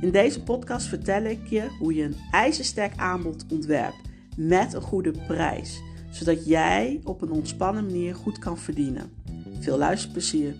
In 0.00 0.10
deze 0.10 0.42
podcast 0.42 0.86
vertel 0.86 1.22
ik 1.22 1.46
je 1.46 1.68
hoe 1.78 1.94
je 1.94 2.02
een 2.02 2.16
ijzersterk 2.30 2.96
aanbod 2.96 3.44
ontwerpt 3.50 4.00
met 4.36 4.72
een 4.72 4.82
goede 4.82 5.12
prijs, 5.26 5.82
zodat 6.10 6.46
jij 6.46 7.00
op 7.04 7.22
een 7.22 7.30
ontspannen 7.30 7.84
manier 7.84 8.14
goed 8.14 8.38
kan 8.38 8.58
verdienen. 8.58 9.12
Veel 9.58 9.78
luisterplezier. 9.78 10.54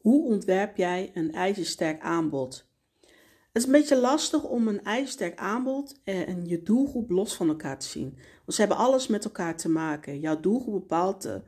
Hoe 0.00 0.24
ontwerp 0.24 0.76
jij 0.76 1.10
een 1.14 1.32
ijzersterk 1.32 2.02
aanbod? 2.02 2.66
Het 3.52 3.62
is 3.62 3.64
een 3.64 3.72
beetje 3.72 4.00
lastig 4.00 4.44
om 4.44 4.68
een 4.68 4.84
ijzersterk 4.84 5.38
aanbod 5.38 6.00
en 6.04 6.46
je 6.46 6.62
doelgroep 6.62 7.10
los 7.10 7.34
van 7.36 7.48
elkaar 7.48 7.78
te 7.78 7.86
zien. 7.86 8.10
Want 8.12 8.54
ze 8.54 8.60
hebben 8.60 8.78
alles 8.78 9.06
met 9.06 9.24
elkaar 9.24 9.56
te 9.56 9.68
maken. 9.68 10.20
Jouw 10.20 10.40
doelgroep 10.40 10.80
bepaalt 10.80 11.22
de, 11.22 11.42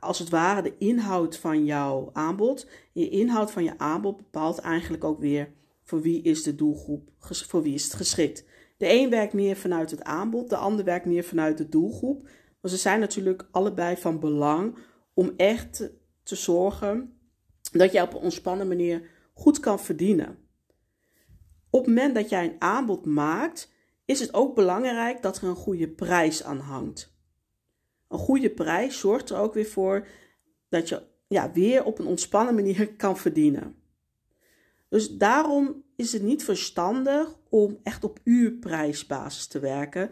als 0.00 0.18
het 0.18 0.28
ware 0.28 0.62
de 0.62 0.76
inhoud 0.78 1.36
van 1.36 1.64
jouw 1.64 2.10
aanbod. 2.12 2.68
Je 2.92 3.08
inhoud 3.08 3.50
van 3.50 3.64
je 3.64 3.78
aanbod 3.78 4.16
bepaalt 4.16 4.58
eigenlijk 4.58 5.04
ook 5.04 5.18
weer 5.20 5.52
voor 5.82 6.00
wie 6.00 6.22
is 6.22 6.42
de 6.42 6.54
doelgroep, 6.54 7.08
voor 7.18 7.62
wie 7.62 7.74
is 7.74 7.84
het 7.84 7.94
geschikt. 7.94 8.44
De 8.76 8.92
een 8.92 9.10
werkt 9.10 9.32
meer 9.32 9.56
vanuit 9.56 9.90
het 9.90 10.02
aanbod, 10.02 10.50
de 10.50 10.56
ander 10.56 10.84
werkt 10.84 11.06
meer 11.06 11.24
vanuit 11.24 11.58
de 11.58 11.68
doelgroep. 11.68 12.22
Maar 12.60 12.70
ze 12.70 12.76
zijn 12.76 13.00
natuurlijk 13.00 13.48
allebei 13.50 13.96
van 13.96 14.20
belang 14.20 14.78
om 15.14 15.32
echt 15.36 15.90
te 16.22 16.34
zorgen 16.34 17.18
dat 17.72 17.92
je 17.92 18.02
op 18.02 18.14
een 18.14 18.20
ontspannen 18.20 18.68
manier 18.68 19.08
goed 19.34 19.60
kan 19.60 19.80
verdienen. 19.80 20.38
Op 21.70 21.84
het 21.84 21.94
moment 21.94 22.14
dat 22.14 22.28
jij 22.28 22.44
een 22.44 22.60
aanbod 22.60 23.06
maakt, 23.06 23.72
is 24.04 24.20
het 24.20 24.34
ook 24.34 24.54
belangrijk 24.54 25.22
dat 25.22 25.36
er 25.36 25.44
een 25.44 25.54
goede 25.54 25.88
prijs 25.88 26.44
aan 26.44 26.58
hangt. 26.58 27.09
Een 28.10 28.18
goede 28.18 28.50
prijs 28.50 28.98
zorgt 28.98 29.30
er 29.30 29.36
ook 29.36 29.54
weer 29.54 29.66
voor 29.66 30.06
dat 30.68 30.88
je 30.88 31.02
ja, 31.28 31.52
weer 31.52 31.84
op 31.84 31.98
een 31.98 32.06
ontspannen 32.06 32.54
manier 32.54 32.94
kan 32.96 33.16
verdienen. 33.16 33.74
Dus 34.88 35.16
daarom 35.16 35.84
is 35.96 36.12
het 36.12 36.22
niet 36.22 36.44
verstandig 36.44 37.38
om 37.48 37.78
echt 37.82 38.04
op 38.04 38.18
uurprijsbasis 38.24 39.46
te 39.46 39.58
werken. 39.58 40.10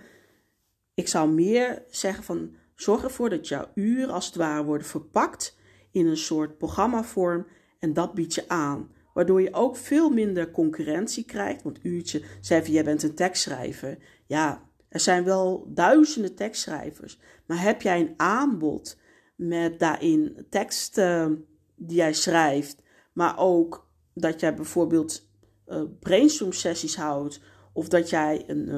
Ik 0.95 1.09
zou 1.09 1.31
meer 1.31 1.85
zeggen 1.91 2.25
van 2.25 2.55
zorg 2.75 3.03
ervoor 3.03 3.31
dat 3.31 3.49
jouw 3.49 3.69
uren 3.75 4.11
als 4.11 4.27
het 4.27 4.35
ware 4.35 4.65
worden 4.65 4.87
verpakt 4.87 5.57
in 5.91 6.07
een 6.07 6.17
soort 6.17 6.59
programmavorm 6.59 7.47
en 7.79 7.93
dat 7.93 8.15
bied 8.15 8.35
je 8.35 8.49
aan. 8.49 8.91
Waardoor 9.15 9.43
je 9.43 9.55
ook 9.55 9.77
veel 9.77 10.11
minder 10.11 10.51
concurrentie 10.51 11.25
krijgt. 11.25 11.63
Want 11.63 11.85
uurtje, 11.85 12.23
van 12.41 12.73
jij 12.73 12.85
bent 12.85 13.03
een 13.03 13.15
tekstschrijver. 13.15 13.99
Ja, 14.27 14.68
er 14.89 15.01
zijn 15.01 15.25
wel 15.25 15.65
duizenden 15.75 16.35
tekstschrijvers. 16.35 17.19
Maar 17.47 17.63
heb 17.63 17.83
jij 17.83 18.01
een 18.01 18.15
aanbod 18.17 18.99
met 19.37 19.79
daarin 19.79 20.47
teksten 20.51 21.47
die 21.75 21.97
jij 21.97 22.13
schrijft, 22.13 22.83
maar 23.13 23.39
ook 23.39 23.91
dat 24.15 24.41
jij 24.41 24.55
bijvoorbeeld 24.55 25.29
uh, 25.67 25.83
brainstorm 26.01 26.53
sessies 26.53 26.97
houdt, 26.97 27.41
of 27.73 27.89
dat 27.89 28.11
jij 28.11 28.45
een 28.47 28.69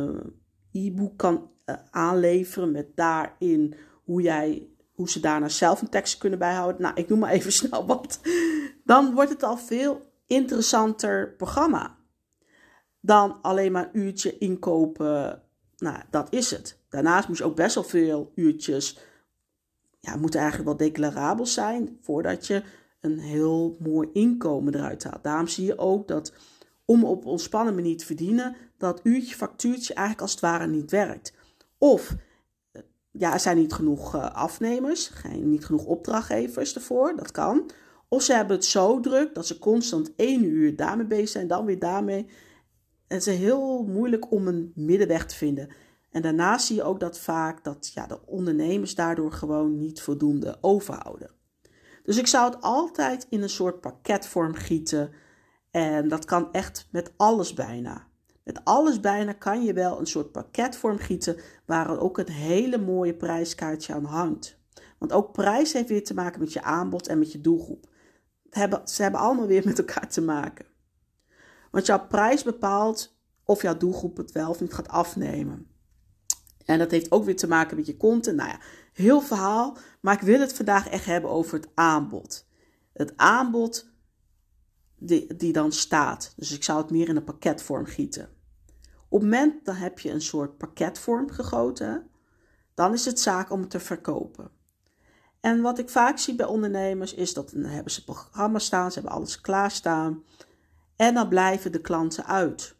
uh, 0.72 0.86
e-book 0.86 1.16
kan 1.16 1.50
aanleveren 1.90 2.70
met 2.70 2.96
daarin 2.96 3.74
hoe 4.04 4.22
jij 4.22 4.68
hoe 5.00 5.10
ze 5.10 5.20
daarna 5.20 5.48
zelf 5.48 5.80
een 5.80 5.88
tekst 5.88 6.18
kunnen 6.18 6.38
bijhouden. 6.38 6.82
Nou, 6.82 6.94
ik 6.94 7.08
noem 7.08 7.18
maar 7.18 7.30
even 7.30 7.52
snel 7.62 7.86
wat. 7.86 8.20
Dan 8.84 9.14
wordt 9.14 9.30
het 9.30 9.42
al 9.42 9.56
veel 9.56 10.12
interessanter 10.26 11.34
programma 11.36 11.98
dan 13.00 13.42
alleen 13.42 13.72
maar 13.72 13.90
een 13.92 14.00
uurtje 14.00 14.38
inkopen. 14.38 15.42
Nou, 15.80 16.02
dat 16.10 16.32
is 16.32 16.50
het. 16.50 16.78
Daarnaast 16.88 17.28
moet 17.28 17.38
je 17.38 17.44
ook 17.44 17.56
best 17.56 17.74
wel 17.74 17.84
veel 17.84 18.32
uurtjes, 18.34 18.98
ja, 20.00 20.16
moeten 20.16 20.40
eigenlijk 20.40 20.68
wel 20.68 20.88
declarabel 20.88 21.46
zijn 21.46 21.98
voordat 22.00 22.46
je 22.46 22.62
een 23.00 23.18
heel 23.18 23.76
mooi 23.78 24.08
inkomen 24.12 24.74
eruit 24.74 25.04
haalt. 25.04 25.22
Daarom 25.24 25.46
zie 25.46 25.64
je 25.64 25.78
ook 25.78 26.08
dat 26.08 26.32
om 26.84 27.04
op 27.04 27.26
ontspannen 27.26 27.74
manier 27.74 27.96
te 27.96 28.06
verdienen, 28.06 28.56
dat 28.76 29.00
uurtje 29.02 29.34
factuurtje 29.34 29.94
eigenlijk 29.94 30.20
als 30.20 30.30
het 30.30 30.40
ware 30.40 30.66
niet 30.66 30.90
werkt. 30.90 31.32
Of 31.78 32.16
ja, 33.10 33.32
er 33.32 33.40
zijn 33.40 33.56
niet 33.56 33.72
genoeg 33.72 34.14
uh, 34.14 34.34
afnemers, 34.34 35.12
niet 35.38 35.64
genoeg 35.64 35.84
opdrachtgevers 35.84 36.74
ervoor, 36.74 37.16
dat 37.16 37.30
kan. 37.30 37.70
Of 38.08 38.22
ze 38.22 38.32
hebben 38.32 38.56
het 38.56 38.64
zo 38.64 39.00
druk 39.00 39.34
dat 39.34 39.46
ze 39.46 39.58
constant 39.58 40.14
één 40.16 40.44
uur 40.44 40.76
daarmee 40.76 41.06
bezig 41.06 41.28
zijn, 41.28 41.46
dan 41.46 41.64
weer 41.64 41.78
daarmee. 41.78 42.26
Het 43.10 43.26
is 43.26 43.38
heel 43.38 43.84
moeilijk 43.84 44.32
om 44.32 44.46
een 44.46 44.72
middenweg 44.74 45.26
te 45.26 45.34
vinden. 45.34 45.68
En 46.10 46.22
daarnaast 46.22 46.66
zie 46.66 46.76
je 46.76 46.82
ook 46.82 47.00
dat 47.00 47.18
vaak 47.18 47.64
dat 47.64 47.90
ja, 47.94 48.06
de 48.06 48.26
ondernemers 48.26 48.94
daardoor 48.94 49.32
gewoon 49.32 49.78
niet 49.78 50.02
voldoende 50.02 50.58
overhouden. 50.60 51.30
Dus 52.02 52.16
ik 52.16 52.26
zou 52.26 52.50
het 52.50 52.62
altijd 52.62 53.26
in 53.30 53.42
een 53.42 53.48
soort 53.48 53.80
pakketvorm 53.80 54.54
gieten. 54.54 55.10
En 55.70 56.08
dat 56.08 56.24
kan 56.24 56.52
echt 56.52 56.88
met 56.90 57.12
alles 57.16 57.54
bijna. 57.54 58.06
Met 58.44 58.64
alles 58.64 59.00
bijna 59.00 59.32
kan 59.32 59.64
je 59.64 59.72
wel 59.72 60.00
een 60.00 60.06
soort 60.06 60.32
pakketvorm 60.32 60.98
gieten 60.98 61.36
waar 61.66 61.98
ook 61.98 62.18
een 62.18 62.30
hele 62.30 62.78
mooie 62.78 63.14
prijskaartje 63.14 63.94
aan 63.94 64.04
hangt. 64.04 64.58
Want 64.98 65.12
ook 65.12 65.32
prijs 65.32 65.72
heeft 65.72 65.88
weer 65.88 66.04
te 66.04 66.14
maken 66.14 66.40
met 66.40 66.52
je 66.52 66.62
aanbod 66.62 67.06
en 67.06 67.18
met 67.18 67.32
je 67.32 67.40
doelgroep 67.40 67.88
ze 68.84 69.02
hebben 69.02 69.20
allemaal 69.20 69.46
weer 69.46 69.62
met 69.64 69.78
elkaar 69.78 70.08
te 70.08 70.20
maken. 70.20 70.66
Want 71.70 71.86
jouw 71.86 72.06
prijs 72.06 72.42
bepaalt 72.42 73.18
of 73.44 73.62
jouw 73.62 73.76
doelgroep 73.76 74.16
het 74.16 74.32
wel 74.32 74.50
of 74.50 74.60
niet 74.60 74.74
gaat 74.74 74.88
afnemen. 74.88 75.66
En 76.64 76.78
dat 76.78 76.90
heeft 76.90 77.10
ook 77.10 77.24
weer 77.24 77.36
te 77.36 77.48
maken 77.48 77.76
met 77.76 77.86
je 77.86 77.96
content. 77.96 78.36
Nou 78.36 78.48
ja, 78.48 78.60
heel 78.92 79.20
verhaal. 79.20 79.76
Maar 80.00 80.14
ik 80.14 80.20
wil 80.20 80.40
het 80.40 80.52
vandaag 80.52 80.88
echt 80.88 81.04
hebben 81.04 81.30
over 81.30 81.54
het 81.54 81.68
aanbod. 81.74 82.48
Het 82.92 83.16
aanbod 83.16 83.90
die, 84.96 85.36
die 85.36 85.52
dan 85.52 85.72
staat. 85.72 86.32
Dus 86.36 86.52
ik 86.52 86.64
zou 86.64 86.82
het 86.82 86.90
meer 86.90 87.08
in 87.08 87.16
een 87.16 87.24
pakketvorm 87.24 87.84
gieten. 87.84 88.28
Op 89.08 89.20
het 89.20 89.30
moment 89.30 89.64
dat 89.64 89.76
heb 89.76 89.98
je 89.98 90.10
een 90.10 90.22
soort 90.22 90.56
pakketvorm 90.56 91.30
gegoten, 91.30 92.10
dan 92.74 92.92
is 92.92 93.04
het 93.04 93.20
zaak 93.20 93.50
om 93.50 93.60
het 93.60 93.70
te 93.70 93.80
verkopen. 93.80 94.50
En 95.40 95.60
wat 95.60 95.78
ik 95.78 95.88
vaak 95.88 96.18
zie 96.18 96.34
bij 96.34 96.46
ondernemers 96.46 97.14
is 97.14 97.34
dat 97.34 97.50
dan 97.50 97.64
hebben 97.64 97.92
ze 97.92 98.04
programma 98.04 98.58
staan, 98.58 98.92
ze 98.92 98.98
hebben 98.98 99.16
alles 99.16 99.40
klaarstaan. 99.40 100.24
En 101.00 101.14
dan 101.14 101.28
blijven 101.28 101.72
de 101.72 101.80
klanten 101.80 102.26
uit. 102.26 102.76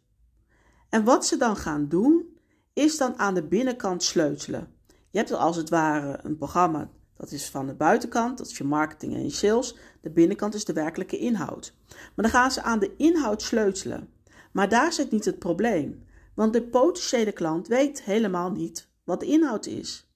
En 0.89 1.05
wat 1.05 1.27
ze 1.27 1.37
dan 1.37 1.57
gaan 1.57 1.89
doen, 1.89 2.39
is 2.73 2.97
dan 2.97 3.19
aan 3.19 3.35
de 3.35 3.43
binnenkant 3.43 4.03
sleutelen. 4.03 4.75
Je 5.11 5.19
hebt 5.19 5.33
als 5.33 5.57
het 5.57 5.69
ware 5.69 6.19
een 6.23 6.37
programma, 6.37 6.91
dat 7.17 7.31
is 7.31 7.51
van 7.51 7.67
de 7.67 7.75
buitenkant, 7.75 8.39
dat 8.39 8.47
is 8.47 8.59
je 8.59 8.65
marketing 8.65 9.15
en 9.15 9.23
je 9.23 9.31
sales. 9.31 9.77
De 10.01 10.11
binnenkant 10.11 10.55
is 10.55 10.65
de 10.65 10.73
werkelijke 10.73 11.19
inhoud. 11.19 11.75
Maar 11.89 12.13
dan 12.15 12.31
gaan 12.31 12.51
ze 12.51 12.63
aan 12.63 12.79
de 12.79 12.97
inhoud 12.97 13.43
sleutelen. 13.43 14.09
Maar 14.53 14.69
daar 14.69 14.93
zit 14.93 15.11
niet 15.11 15.25
het 15.25 15.39
probleem. 15.39 16.05
Want 16.35 16.53
de 16.53 16.63
potentiële 16.63 17.33
klant 17.33 17.69
weet 17.69 18.03
helemaal 18.03 18.51
niet 18.51 18.89
wat 19.05 19.21
de 19.21 19.27
inhoud 19.27 19.67
is 19.67 20.11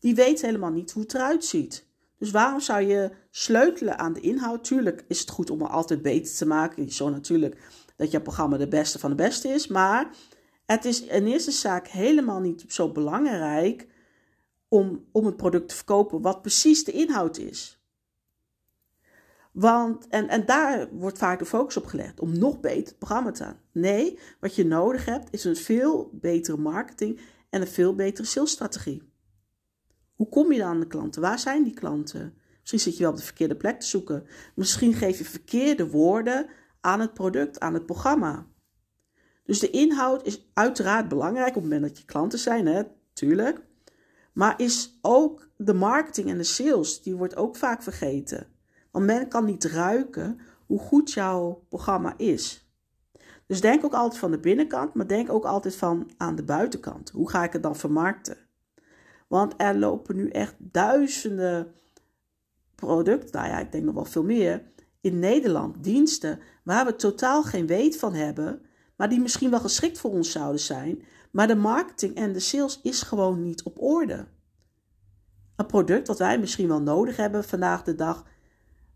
die 0.00 0.14
weet 0.14 0.40
helemaal 0.40 0.70
niet 0.70 0.90
hoe 0.90 1.02
het 1.02 1.14
eruit 1.14 1.44
ziet. 1.44 1.88
Dus 2.20 2.30
waarom 2.30 2.60
zou 2.60 2.82
je 2.82 3.10
sleutelen 3.30 3.98
aan 3.98 4.12
de 4.12 4.20
inhoud? 4.20 4.64
Tuurlijk 4.64 5.04
is 5.08 5.20
het 5.20 5.30
goed 5.30 5.50
om 5.50 5.62
het 5.62 5.70
altijd 5.70 6.02
beter 6.02 6.36
te 6.36 6.46
maken. 6.46 6.90
Zo 6.90 7.08
natuurlijk 7.08 7.56
dat 7.96 8.10
je 8.10 8.20
programma 8.20 8.56
de 8.56 8.68
beste 8.68 8.98
van 8.98 9.10
de 9.10 9.16
beste 9.16 9.48
is. 9.48 9.66
Maar 9.66 10.10
het 10.66 10.84
is 10.84 11.02
in 11.02 11.26
eerste 11.26 11.50
zaak 11.50 11.88
helemaal 11.88 12.40
niet 12.40 12.64
zo 12.68 12.92
belangrijk 12.92 13.86
om, 14.68 15.04
om 15.12 15.26
het 15.26 15.36
product 15.36 15.68
te 15.68 15.74
verkopen 15.74 16.20
wat 16.20 16.42
precies 16.42 16.84
de 16.84 16.92
inhoud 16.92 17.38
is. 17.38 17.84
Want, 19.52 20.08
en, 20.08 20.28
en 20.28 20.46
daar 20.46 20.88
wordt 20.92 21.18
vaak 21.18 21.38
de 21.38 21.44
focus 21.44 21.76
op 21.76 21.86
gelegd 21.86 22.20
om 22.20 22.38
nog 22.38 22.60
beter 22.60 22.88
het 22.88 22.98
programma 22.98 23.30
te 23.30 23.44
aan. 23.44 23.60
Nee, 23.72 24.18
wat 24.40 24.54
je 24.54 24.64
nodig 24.64 25.04
hebt 25.04 25.28
is 25.30 25.44
een 25.44 25.56
veel 25.56 26.10
betere 26.12 26.56
marketing 26.56 27.20
en 27.50 27.60
een 27.60 27.66
veel 27.68 27.94
betere 27.94 28.26
salesstrategie. 28.26 29.09
Hoe 30.20 30.28
kom 30.28 30.52
je 30.52 30.58
dan 30.58 30.68
aan 30.68 30.80
de 30.80 30.86
klanten? 30.86 31.22
Waar 31.22 31.38
zijn 31.38 31.62
die 31.62 31.74
klanten? 31.74 32.34
Misschien 32.58 32.80
zit 32.80 32.96
je 32.96 33.02
wel 33.02 33.10
op 33.10 33.16
de 33.16 33.24
verkeerde 33.24 33.56
plek 33.56 33.80
te 33.80 33.86
zoeken. 33.86 34.26
Misschien 34.54 34.94
geef 34.94 35.18
je 35.18 35.24
verkeerde 35.24 35.90
woorden 35.90 36.46
aan 36.80 37.00
het 37.00 37.14
product, 37.14 37.60
aan 37.60 37.74
het 37.74 37.86
programma. 37.86 38.46
Dus 39.44 39.58
de 39.58 39.70
inhoud 39.70 40.26
is 40.26 40.50
uiteraard 40.54 41.08
belangrijk 41.08 41.48
op 41.48 41.54
het 41.54 41.62
moment 41.62 41.82
dat 41.82 41.98
je 41.98 42.04
klanten 42.04 42.38
zijn, 42.38 42.66
hè, 42.66 42.82
tuurlijk. 43.12 43.60
Maar 44.32 44.60
is 44.60 44.98
ook 45.00 45.48
de 45.56 45.74
marketing 45.74 46.30
en 46.30 46.38
de 46.38 46.44
sales, 46.44 47.02
die 47.02 47.16
wordt 47.16 47.36
ook 47.36 47.56
vaak 47.56 47.82
vergeten. 47.82 48.46
Want 48.90 49.06
men 49.06 49.28
kan 49.28 49.44
niet 49.44 49.64
ruiken 49.64 50.40
hoe 50.66 50.78
goed 50.78 51.12
jouw 51.12 51.64
programma 51.68 52.14
is. 52.16 52.70
Dus 53.46 53.60
denk 53.60 53.84
ook 53.84 53.94
altijd 53.94 54.20
van 54.20 54.30
de 54.30 54.38
binnenkant, 54.38 54.94
maar 54.94 55.06
denk 55.06 55.30
ook 55.30 55.44
altijd 55.44 55.76
van 55.76 56.10
aan 56.16 56.36
de 56.36 56.44
buitenkant. 56.44 57.10
Hoe 57.10 57.30
ga 57.30 57.44
ik 57.44 57.52
het 57.52 57.62
dan 57.62 57.76
vermarkten? 57.76 58.49
Want 59.30 59.54
er 59.56 59.78
lopen 59.78 60.16
nu 60.16 60.28
echt 60.28 60.54
duizenden 60.58 61.74
producten, 62.74 63.40
nou 63.40 63.48
ja, 63.48 63.58
ik 63.58 63.72
denk 63.72 63.84
nog 63.84 63.94
wel 63.94 64.04
veel 64.04 64.24
meer, 64.24 64.62
in 65.00 65.18
Nederland, 65.18 65.84
diensten 65.84 66.40
waar 66.64 66.86
we 66.86 66.96
totaal 66.96 67.42
geen 67.42 67.66
weet 67.66 67.96
van 67.96 68.14
hebben, 68.14 68.62
maar 68.96 69.08
die 69.08 69.20
misschien 69.20 69.50
wel 69.50 69.60
geschikt 69.60 69.98
voor 69.98 70.10
ons 70.10 70.30
zouden 70.30 70.60
zijn, 70.60 71.02
maar 71.30 71.46
de 71.46 71.54
marketing 71.54 72.14
en 72.14 72.32
de 72.32 72.40
sales 72.40 72.80
is 72.82 73.02
gewoon 73.02 73.42
niet 73.42 73.62
op 73.62 73.82
orde. 73.82 74.26
Een 75.56 75.66
product 75.66 76.06
wat 76.06 76.18
wij 76.18 76.38
misschien 76.38 76.68
wel 76.68 76.82
nodig 76.82 77.16
hebben 77.16 77.44
vandaag 77.44 77.82
de 77.82 77.94
dag, 77.94 78.24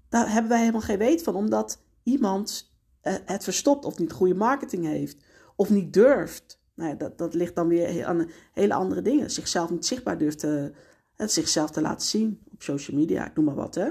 Daar 0.09 0.33
hebben 0.33 0.51
wij 0.51 0.61
helemaal 0.61 0.81
geen 0.81 0.99
weet 0.99 1.23
van, 1.23 1.35
omdat 1.35 1.83
iemand 2.03 2.75
eh, 3.01 3.15
het 3.25 3.45
verstopt 3.45 3.85
of 3.85 3.99
niet 3.99 4.13
goede 4.13 4.35
marketing 4.35 4.85
heeft 4.85 5.25
of 5.57 5.71
niet 5.71 5.93
durft. 5.93 6.63
Nou 6.75 6.91
ja, 6.91 6.97
dat, 6.97 7.19
dat 7.19 7.35
ligt 7.35 7.55
dan 7.55 7.69
weer 7.69 8.05
aan 8.05 8.31
hele 8.53 8.75
andere 8.75 9.03
dingen. 9.03 9.31
Zichzelf 9.31 9.71
niet 9.71 9.87
zichtbaar 9.87 10.19
durft 10.19 10.39
te, 10.39 10.73
zichzelf 11.17 11.71
te 11.71 11.81
laten 11.81 12.07
zien 12.07 12.43
op 12.53 12.63
social 12.63 12.97
media, 12.97 13.31
noem 13.35 13.45
maar 13.45 13.55
wat. 13.55 13.75
Hè. 13.75 13.91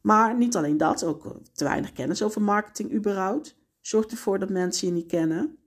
Maar 0.00 0.36
niet 0.36 0.56
alleen 0.56 0.76
dat, 0.76 1.04
ook 1.04 1.36
te 1.52 1.64
weinig 1.64 1.92
kennis 1.92 2.22
over 2.22 2.42
marketing 2.42 2.92
überhaupt. 2.92 3.56
Zorgt 3.80 4.10
ervoor 4.10 4.38
dat 4.38 4.50
mensen 4.50 4.86
je 4.86 4.92
niet 4.92 5.06
kennen. 5.06 5.58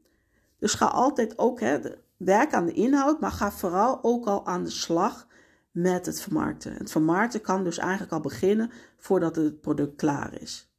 Dus 0.59 0.73
ga 0.73 0.85
altijd 0.85 1.37
ook 1.37 1.59
hè, 1.59 1.79
werk 2.17 2.53
aan 2.53 2.65
de 2.65 2.73
inhoud, 2.73 3.19
maar 3.19 3.31
ga 3.31 3.51
vooral 3.51 3.99
ook 4.01 4.25
al 4.25 4.45
aan 4.45 4.63
de 4.63 4.69
slag 4.69 5.27
met 5.71 6.05
het 6.05 6.21
vermarkten. 6.21 6.73
Het 6.73 6.91
vermarkten 6.91 7.41
kan 7.41 7.63
dus 7.63 7.77
eigenlijk 7.77 8.11
al 8.11 8.19
beginnen 8.19 8.71
voordat 8.97 9.35
het 9.35 9.61
product 9.61 9.95
klaar 9.95 10.41
is. 10.41 10.69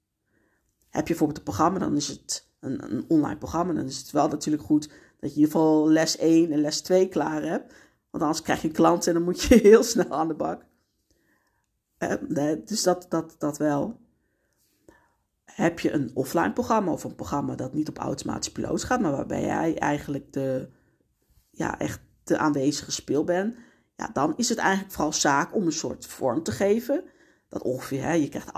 Heb 0.89 1.03
je 1.03 1.09
bijvoorbeeld 1.09 1.39
een 1.39 1.45
programma, 1.45 1.79
dan 1.79 1.97
is 1.97 2.09
het 2.09 2.46
een, 2.67 3.05
online 3.09 3.39
programma, 3.39 3.73
dan 3.73 3.85
is 3.85 3.99
het 3.99 4.11
wel 4.11 4.29
natuurlijk 4.29 4.65
goed 4.65 4.89
dat 5.21 5.31
je 5.35 5.37
in 5.37 5.45
ieder 5.45 5.51
geval 5.51 5.89
les 5.89 6.17
1 6.17 6.53
en 6.53 6.61
les 6.61 6.81
2 6.81 7.09
klaar 7.09 7.43
hebt. 7.43 7.75
Want 8.11 8.25
anders 8.25 8.43
krijg 8.43 8.63
je 8.63 8.71
klanten 8.71 9.09
en 9.09 9.15
dan 9.15 9.25
moet 9.25 9.43
je 9.43 9.55
heel 9.71 9.83
snel 9.83 10.11
aan 10.11 10.29
de 10.29 10.35
bak. 10.35 10.65
Eh, 11.99 12.53
dus 12.65 12.83
dat, 12.83 13.07
dat, 13.09 13.35
dat 13.39 13.59
wel. 13.59 14.01
Heb 15.45 15.81
je 15.81 15.93
een 15.93 16.11
offline 16.15 16.53
programma 16.53 16.93
of 16.93 17.05
een 17.05 17.15
programma 17.15 17.55
dat 17.55 17.75
niet 17.75 17.89
op 17.89 17.99
automatisch 17.99 18.53
piloot 18.53 18.85
gaat, 18.85 19.01
maar 19.01 19.11
waarbij 19.11 19.43
jij 19.43 19.79
eigenlijk 19.79 20.33
de, 20.33 20.69
ja, 21.51 21.79
echt 21.79 22.01
de 22.25 22.39
aanwezige 22.39 22.93
speel 22.93 23.25
bent, 23.25 23.57
ja, 23.97 24.11
dan 24.13 24.35
is 24.37 24.49
het 24.49 24.59
eigenlijk 24.59 24.93
vooral 24.93 25.13
zaak 25.13 25.55
om 25.55 25.67
een 25.67 25.73
soort 25.73 26.07
vorm 26.07 26.43
te 26.43 26.53
geven. 26.53 27.05
Dat 27.49 27.63
ongeveer, 27.63 28.03
hè, 28.03 28.13
je 28.13 28.29
krijgt 28.29 28.53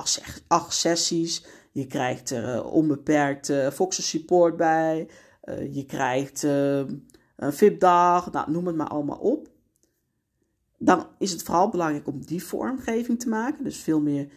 acht, 0.49 0.75
sessies, 0.75 1.47
je 1.73 1.87
krijgt 1.87 2.31
er 2.31 2.55
uh, 2.55 2.73
onbeperkt 2.73 3.49
uh, 3.49 3.71
support 3.89 4.57
bij, 4.57 5.09
uh, 5.45 5.75
je 5.75 5.85
krijgt 5.85 6.43
een 6.43 7.53
VIP-dag, 7.53 8.33
nou, 8.33 8.51
noem 8.51 8.67
het 8.67 8.77
maar 8.77 8.89
allemaal 8.89 9.19
op. 9.19 9.49
Dan 10.79 11.07
is 11.19 11.31
het 11.31 11.43
vooral 11.43 11.69
belangrijk 11.69 12.07
om 12.07 12.25
die 12.25 12.45
vormgeving 12.45 13.21
te 13.21 13.29
maken. 13.29 13.65
Dus 13.65 13.81
veel 13.81 14.01
meer. 14.01 14.29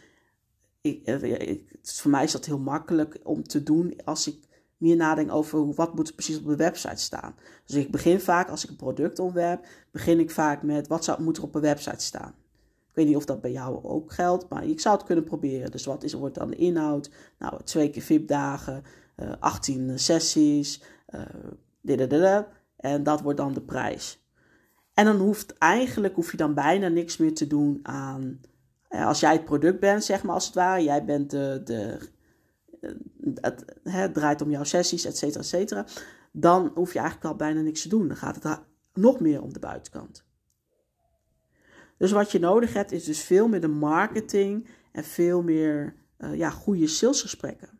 Ik, 0.81 1.61
voor 1.81 2.11
mij 2.11 2.23
is 2.23 2.31
dat 2.31 2.45
heel 2.45 2.59
makkelijk 2.59 3.19
om 3.23 3.43
te 3.43 3.63
doen 3.63 3.95
als 4.03 4.27
ik 4.27 4.35
meer 4.77 4.95
nadenk 4.95 5.31
over 5.31 5.73
wat 5.73 5.95
moet 5.95 6.07
er 6.07 6.13
precies 6.13 6.37
op 6.37 6.45
de 6.45 6.55
website 6.55 7.01
staan. 7.01 7.35
Dus 7.65 7.75
ik 7.75 7.91
begin 7.91 8.19
vaak, 8.19 8.49
als 8.49 8.63
ik 8.63 8.69
een 8.69 8.75
product 8.75 9.19
ontwerp, 9.19 9.65
begin 9.91 10.19
ik 10.19 10.31
vaak 10.31 10.63
met 10.63 10.87
wat 10.87 11.03
zou, 11.03 11.21
moet 11.23 11.37
er 11.37 11.43
op 11.43 11.55
een 11.55 11.61
website 11.61 12.03
staan. 12.03 12.35
Ik 12.91 12.97
weet 12.97 13.05
niet 13.07 13.15
of 13.15 13.25
dat 13.25 13.41
bij 13.41 13.51
jou 13.51 13.83
ook 13.83 14.13
geldt, 14.13 14.49
maar 14.49 14.65
ik 14.65 14.79
zou 14.79 14.95
het 14.95 15.05
kunnen 15.05 15.23
proberen. 15.23 15.71
Dus 15.71 15.85
wat 15.85 16.03
is, 16.03 16.13
wordt 16.13 16.35
dan 16.35 16.49
de 16.49 16.55
inhoud? 16.55 17.09
Nou, 17.39 17.63
twee 17.63 17.89
keer 17.89 18.01
VIP-dagen, 18.01 18.83
uh, 19.17 19.31
18 19.39 19.99
sessies, 19.99 20.81
uh, 21.85 22.39
en 22.75 23.03
dat 23.03 23.21
wordt 23.21 23.37
dan 23.37 23.53
de 23.53 23.61
prijs. 23.61 24.21
En 24.93 25.05
dan 25.05 25.17
hoeft 25.17 25.57
eigenlijk 25.57 26.15
hoef 26.15 26.31
je 26.31 26.37
dan 26.37 26.53
bijna 26.53 26.87
niks 26.87 27.17
meer 27.17 27.33
te 27.33 27.47
doen 27.47 27.79
aan. 27.83 28.39
Eh, 28.87 29.07
als 29.07 29.19
jij 29.19 29.33
het 29.33 29.45
product 29.45 29.79
bent, 29.79 30.03
zeg 30.03 30.23
maar 30.23 30.33
als 30.33 30.45
het 30.45 30.55
ware, 30.55 30.83
jij 30.83 31.05
bent 31.05 31.29
de, 31.29 31.61
de 31.63 32.09
het, 33.33 33.65
het, 33.83 34.13
draait 34.13 34.41
om 34.41 34.49
jouw 34.49 34.63
sessies, 34.63 35.05
et 35.05 35.17
cetera, 35.17 35.39
et 35.39 35.47
cetera, 35.47 35.85
dan 36.31 36.71
hoef 36.73 36.93
je 36.93 36.99
eigenlijk 36.99 37.29
al 37.31 37.35
bijna 37.35 37.61
niks 37.61 37.81
te 37.81 37.89
doen. 37.89 38.07
Dan 38.07 38.17
gaat 38.17 38.43
het 38.43 38.59
nog 38.93 39.19
meer 39.19 39.41
om 39.41 39.53
de 39.53 39.59
buitenkant. 39.59 40.25
Dus 42.01 42.11
wat 42.11 42.31
je 42.31 42.39
nodig 42.39 42.73
hebt 42.73 42.91
is 42.91 43.03
dus 43.03 43.23
veel 43.23 43.47
meer 43.47 43.61
de 43.61 43.67
marketing 43.67 44.67
en 44.91 45.03
veel 45.03 45.41
meer 45.41 45.95
uh, 46.17 46.35
ja, 46.35 46.49
goede 46.49 46.87
salesgesprekken. 46.87 47.79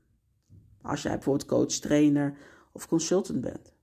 Als 0.82 1.02
jij 1.02 1.14
bijvoorbeeld 1.14 1.50
coach, 1.50 1.80
trainer 1.80 2.38
of 2.72 2.88
consultant 2.88 3.42
bent. 3.42 3.74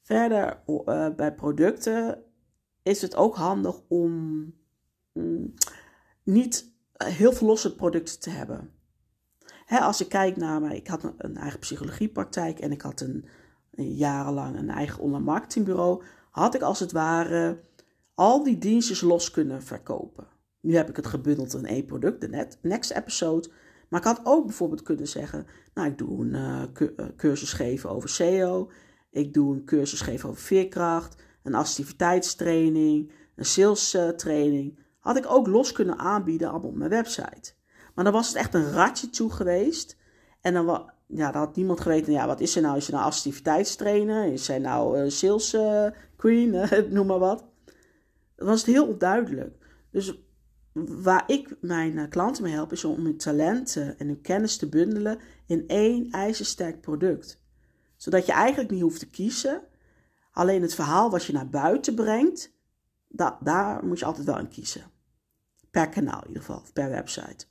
Verder 0.00 0.62
uh, 0.66 1.08
bij 1.16 1.34
producten 1.34 2.22
is 2.82 3.02
het 3.02 3.16
ook 3.16 3.36
handig 3.36 3.80
om 3.88 4.12
mm, 5.12 5.54
niet 6.22 6.72
heel 6.96 7.32
veel 7.32 7.46
losse 7.46 7.74
producten 7.74 8.20
te 8.20 8.30
hebben 8.30 8.70
als 9.78 10.00
ik 10.00 10.08
kijk 10.08 10.36
naar 10.36 10.60
mij, 10.60 10.76
ik 10.76 10.86
had 10.86 11.12
een, 11.16 11.36
eigen 11.36 11.58
psychologiepraktijk 11.58 12.58
en 12.58 12.72
ik 12.72 12.80
had 12.80 13.00
een, 13.00 13.24
jarenlang 13.96 14.58
een 14.58 14.70
eigen 14.70 15.02
online 15.02 15.24
marketingbureau, 15.24 16.02
had 16.30 16.54
ik 16.54 16.62
als 16.62 16.80
het 16.80 16.92
ware 16.92 17.60
al 18.20 18.42
die 18.42 18.58
dienstjes 18.58 19.00
los 19.00 19.30
kunnen 19.30 19.62
verkopen. 19.62 20.26
Nu 20.60 20.76
heb 20.76 20.88
ik 20.88 20.96
het 20.96 21.06
gebundeld 21.06 21.54
in 21.54 21.66
één 21.66 21.84
product, 21.84 22.20
de 22.20 22.46
next 22.62 22.90
episode. 22.90 23.48
Maar 23.88 24.00
ik 24.00 24.06
had 24.06 24.20
ook 24.24 24.46
bijvoorbeeld 24.46 24.82
kunnen 24.82 25.08
zeggen, 25.08 25.46
nou 25.74 25.88
ik 25.88 25.98
doe 25.98 26.24
een 26.24 26.34
uh, 26.34 27.06
cursus 27.16 27.52
geven 27.52 27.90
over 27.90 28.08
SEO, 28.08 28.70
ik 29.10 29.34
doe 29.34 29.54
een 29.54 29.64
cursus 29.64 30.00
geven 30.00 30.28
over 30.28 30.42
veerkracht, 30.42 31.22
een 31.42 31.54
assertiviteitstraining, 31.54 33.12
een 33.36 33.44
sales 33.44 33.94
uh, 33.94 34.08
training. 34.08 34.78
Had 34.98 35.16
ik 35.16 35.24
ook 35.28 35.46
los 35.46 35.72
kunnen 35.72 35.98
aanbieden 35.98 36.54
op 36.54 36.74
mijn 36.74 36.90
website. 36.90 37.52
Maar 37.94 38.04
dan 38.04 38.12
was 38.12 38.28
het 38.28 38.36
echt 38.36 38.54
een 38.54 38.72
ratje 38.72 39.10
toe 39.10 39.30
geweest. 39.30 39.96
En 40.40 40.54
dan, 40.54 40.90
ja, 41.06 41.30
dan 41.30 41.42
had 41.42 41.56
niemand 41.56 41.80
geweten, 41.80 42.12
ja, 42.12 42.26
wat 42.26 42.40
is 42.40 42.56
er 42.56 42.62
nou? 42.62 42.76
Is 42.76 42.86
er 42.86 42.92
nou 42.92 43.04
activiteitstrainer? 43.04 44.32
Is 44.32 44.48
hij 44.48 44.58
nou 44.58 45.10
sales 45.10 45.56
queen? 46.16 46.68
noem 46.94 47.06
maar 47.06 47.18
wat. 47.18 47.49
Was 48.44 48.60
het 48.60 48.74
heel 48.74 48.86
onduidelijk. 48.86 49.56
Dus 49.90 50.18
waar 50.72 51.24
ik 51.26 51.56
mijn 51.60 51.96
uh, 51.96 52.08
klanten 52.08 52.42
mee 52.42 52.52
help, 52.52 52.72
is 52.72 52.84
om 52.84 53.04
hun 53.04 53.16
talenten 53.16 53.98
en 53.98 54.06
hun 54.06 54.20
kennis 54.20 54.56
te 54.56 54.68
bundelen 54.68 55.18
in 55.46 55.68
één 55.68 56.10
ijzersterk 56.10 56.80
product. 56.80 57.42
Zodat 57.96 58.26
je 58.26 58.32
eigenlijk 58.32 58.70
niet 58.70 58.82
hoeft 58.82 58.98
te 58.98 59.10
kiezen. 59.10 59.62
Alleen 60.32 60.62
het 60.62 60.74
verhaal 60.74 61.10
wat 61.10 61.24
je 61.24 61.32
naar 61.32 61.48
buiten 61.48 61.94
brengt, 61.94 62.52
daar 63.40 63.84
moet 63.84 63.98
je 63.98 64.04
altijd 64.04 64.26
wel 64.26 64.38
in 64.38 64.48
kiezen. 64.48 64.82
Per 65.70 65.88
kanaal 65.88 66.20
in 66.20 66.28
ieder 66.28 66.42
geval, 66.42 66.62
per 66.72 66.90
website. 66.90 67.46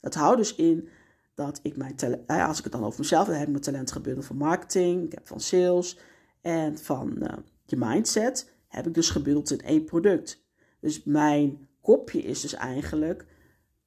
Dat 0.00 0.14
houdt 0.14 0.36
dus 0.36 0.54
in 0.54 0.88
dat 1.34 1.60
ik 1.62 1.76
mijn 1.76 1.96
talent, 1.96 2.26
eh, 2.26 2.46
als 2.46 2.58
ik 2.58 2.64
het 2.64 2.72
dan 2.72 2.84
over 2.84 3.00
mezelf 3.00 3.26
heb, 3.26 3.34
heb 3.34 3.44
ik 3.44 3.50
mijn 3.50 3.62
talent 3.62 3.92
gebundeld 3.92 4.26
van 4.26 4.36
marketing, 4.36 5.04
ik 5.04 5.12
heb 5.12 5.28
van 5.28 5.40
sales 5.40 5.98
en 6.40 6.78
van 6.78 7.14
uh, 7.18 7.32
je 7.64 7.76
mindset, 7.76 8.52
heb 8.68 8.86
ik 8.86 8.94
dus 8.94 9.10
gebundeld 9.10 9.50
in 9.50 9.60
één 9.60 9.84
product. 9.84 10.44
Dus 10.80 11.04
mijn 11.04 11.68
kopje 11.80 12.22
is 12.22 12.40
dus 12.40 12.54
eigenlijk 12.54 13.26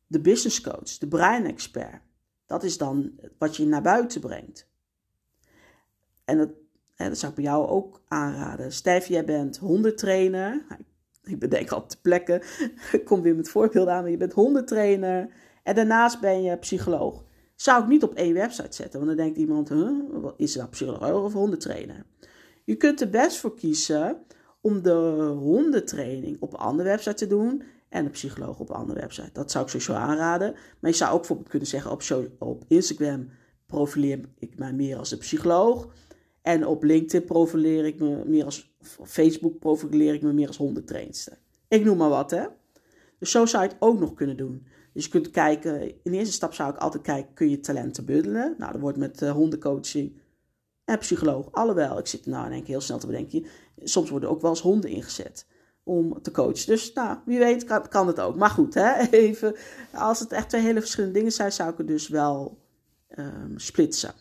de 0.08 0.20
business 0.20 0.62
coach, 0.62 0.98
de 0.98 1.08
brein 1.08 1.46
expert. 1.46 2.02
Dat 2.46 2.64
is 2.64 2.78
dan 2.78 3.20
wat 3.38 3.56
je 3.56 3.66
naar 3.66 3.82
buiten 3.82 4.22
brengt. 4.22 4.70
En 6.26 6.38
dat, 6.38 6.50
dat 6.96 7.18
zou 7.18 7.32
ik 7.32 7.38
bij 7.38 7.46
jou 7.46 7.68
ook 7.68 8.02
aanraden. 8.08 8.72
Stef, 8.72 9.08
jij 9.08 9.26
bent 9.26 9.58
hondentrainer. 9.58 10.66
Ik 11.24 11.40
bedenk 11.40 11.72
al 11.72 11.86
te 11.86 12.02
plekken. 12.02 12.42
Ik 12.92 13.06
kom 13.06 13.22
weer 13.22 13.36
met 13.36 13.50
voorbeelden 13.50 13.94
aan. 13.94 14.02
Maar 14.02 14.12
je 14.12 14.18
bent 14.18 14.34
hondentrainer. 14.34 15.34
En 15.64 15.76
daarnaast 15.76 16.20
ben 16.20 16.44
je 16.44 16.58
psycholoog. 16.58 17.24
Zou 17.56 17.84
ik 17.84 17.90
niet 17.90 18.04
op 18.04 18.14
één 18.14 18.34
website 18.34 18.76
zetten, 18.76 19.00
want 19.00 19.18
dan 19.18 19.26
denkt 19.26 19.38
iemand, 19.38 19.70
huh, 19.70 19.90
is 20.38 20.54
er 20.54 20.58
nou 20.58 20.70
psycholoog 20.70 21.24
of 21.24 21.34
hondentrainer? 21.34 22.06
Je 22.64 22.76
kunt 22.76 23.02
er 23.02 23.10
best 23.10 23.38
voor 23.38 23.56
kiezen 23.56 24.18
om 24.62 24.82
de 24.82 24.92
hondentraining 25.40 26.38
op 26.40 26.54
een 26.54 26.60
andere 26.60 26.90
website 26.90 27.16
te 27.16 27.28
doen 27.28 27.64
en 27.90 28.04
de 28.04 28.10
psycholoog 28.10 28.60
op 28.60 28.70
een 28.70 28.76
andere 28.76 29.00
website. 29.00 29.30
Dat 29.34 29.52
zou 29.52 29.64
ik 29.64 29.70
sowieso 29.70 29.94
aanraden. 29.94 30.56
Maar 30.80 30.92
je 30.92 30.98
zou 30.98 31.12
ook 31.12 31.18
bijvoorbeeld 31.18 31.50
kunnen 31.50 31.68
zeggen, 31.68 31.92
op, 31.92 32.04
op 32.38 32.64
Instagram 32.68 33.30
profileer 33.66 34.20
ik 34.40 34.58
mij 34.58 34.74
meer 34.74 34.98
als 34.98 35.12
een 35.12 35.18
psycholoog. 35.18 35.88
En 36.42 36.66
op 36.66 36.84
LinkedIn 36.84 37.28
profileer 37.28 37.86
ik 37.86 38.00
me 38.00 38.24
meer 38.26 38.46
als, 38.46 38.76
Facebook 39.04 39.60
profileer 39.60 40.14
ik 40.14 40.22
me 40.22 40.34
meer 40.34 40.48
als 40.48 40.58
hondentrainster. 40.58 41.38
Ik 41.68 41.84
noem 41.84 41.98
maar 41.98 42.10
wat, 42.10 42.32
hè. 42.32 42.46
Dus 43.20 43.32
zo 43.32 43.46
zou 43.46 43.64
je 43.64 43.70
het 43.70 43.78
ook 43.80 44.00
nog 44.00 44.14
kunnen 44.14 44.38
doen. 44.38 44.68
Dus 44.94 45.04
je 45.04 45.10
kunt 45.10 45.32
kijken, 45.32 46.04
in 46.04 46.14
eerste 46.14 46.34
stap 46.34 46.54
zou 46.54 46.74
ik 46.74 46.80
altijd 46.80 47.04
kijken, 47.04 47.34
kun 47.34 47.50
je 47.50 47.60
talenten 47.60 48.06
bundelen? 48.06 48.56
Nou, 48.58 48.72
dat 48.72 48.82
wordt 48.82 48.98
met 48.98 49.22
uh, 49.22 49.32
hondencoaching 49.32 50.14
en 50.86 50.98
psycholoog. 50.98 51.52
Alhoewel, 51.52 51.98
ik 51.98 52.08
zit 52.08 52.26
nou 52.26 52.50
denk 52.50 52.62
ik 52.62 52.68
heel 52.68 52.82
snel 52.82 53.00
te 53.00 53.08
bedenken, 53.08 53.46
soms 53.78 54.10
worden 54.10 54.30
ook 54.30 54.42
wel 54.42 54.50
eens 54.50 54.62
honden 54.62 54.90
ingezet 54.90 55.46
om 55.84 56.22
te 56.22 56.32
coachen. 56.32 56.66
Dus 56.66 56.94
nou, 56.94 57.18
wie 57.26 57.40
weet 57.40 57.88
kan, 57.90 58.08
het 58.08 58.20
ook. 58.20 58.36
Maar 58.36 58.50
goed, 58.50 58.74
hè, 58.74 59.00
even, 59.10 59.56
als 59.94 60.20
het 60.20 60.32
echt 60.32 60.50
twee 60.50 60.62
hele 60.62 60.80
verschillende 60.80 61.18
dingen 61.18 61.32
zijn, 61.32 61.52
zou 61.52 61.72
ik 61.72 61.78
het 61.78 61.88
dus 61.88 62.08
wel 62.08 62.64
um, 63.18 63.60
splitsen. 63.60 64.14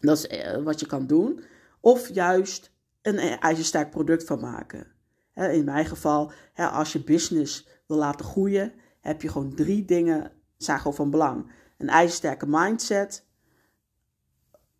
Dat 0.00 0.16
is 0.16 0.44
uh, 0.44 0.62
wat 0.62 0.80
je 0.80 0.86
kan 0.86 1.06
doen. 1.06 1.40
Of 1.80 2.14
juist 2.14 2.72
een 3.02 3.18
ijzersterk 3.18 3.90
product 3.90 4.24
van 4.24 4.40
maken. 4.40 4.86
In 5.34 5.64
mijn 5.64 5.86
geval, 5.86 6.32
als 6.54 6.92
je 6.92 7.04
business 7.04 7.68
wil 7.86 7.96
laten 7.96 8.24
groeien, 8.24 8.72
heb 9.00 9.22
je 9.22 9.28
gewoon 9.28 9.54
drie 9.54 9.84
dingen 9.84 10.32
zijn 10.56 10.78
gewoon 10.78 10.94
van 10.94 11.10
belang. 11.10 11.50
Een 11.78 11.88
ijzersterke 11.88 12.46
mindset, 12.48 13.26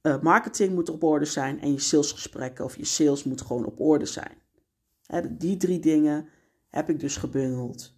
uh, 0.03 0.21
marketing 0.23 0.75
moet 0.75 0.91
op 0.91 1.03
orde 1.03 1.25
zijn 1.25 1.61
en 1.61 1.73
je 1.73 1.81
salesgesprekken 1.81 2.65
of 2.65 2.77
je 2.77 2.85
sales 2.85 3.25
moet 3.25 3.41
gewoon 3.41 3.65
op 3.65 3.81
orde 3.81 4.07
zijn. 4.07 4.41
die 5.31 5.57
drie 5.57 5.79
dingen 5.79 6.29
heb 6.69 6.89
ik 6.89 7.01
dus 7.01 7.17
gebundeld. 7.17 7.95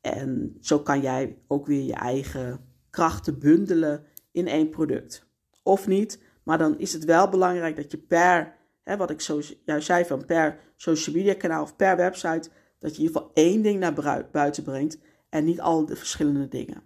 En 0.00 0.56
zo 0.60 0.78
kan 0.80 1.00
jij 1.00 1.38
ook 1.46 1.66
weer 1.66 1.82
je 1.82 1.94
eigen 1.94 2.60
krachten 2.90 3.38
bundelen 3.38 4.06
in 4.32 4.46
één 4.46 4.70
product. 4.70 5.26
Of 5.62 5.86
niet, 5.86 6.22
maar 6.42 6.58
dan 6.58 6.78
is 6.78 6.92
het 6.92 7.04
wel 7.04 7.28
belangrijk 7.28 7.76
dat 7.76 7.90
je 7.90 7.98
per, 7.98 8.56
wat 8.84 9.10
ik 9.10 9.20
zo 9.20 9.40
juist 9.64 9.86
zei, 9.86 10.04
van 10.04 10.24
per 10.24 10.58
social 10.76 11.16
media 11.16 11.34
kanaal 11.34 11.62
of 11.62 11.76
per 11.76 11.96
website, 11.96 12.48
dat 12.78 12.96
je 12.96 13.02
in 13.02 13.06
ieder 13.06 13.16
geval 13.16 13.30
één 13.34 13.62
ding 13.62 13.80
naar 13.80 14.26
buiten 14.32 14.62
brengt 14.62 14.98
en 15.28 15.44
niet 15.44 15.60
al 15.60 15.86
de 15.86 15.96
verschillende 15.96 16.48
dingen. 16.48 16.82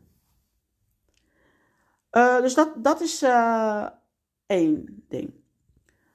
Uh, 2.12 2.40
dus 2.40 2.54
dat, 2.54 2.72
dat 2.76 3.00
is 3.00 3.22
uh, 3.22 3.86
één 4.50 5.04
ding. 5.08 5.32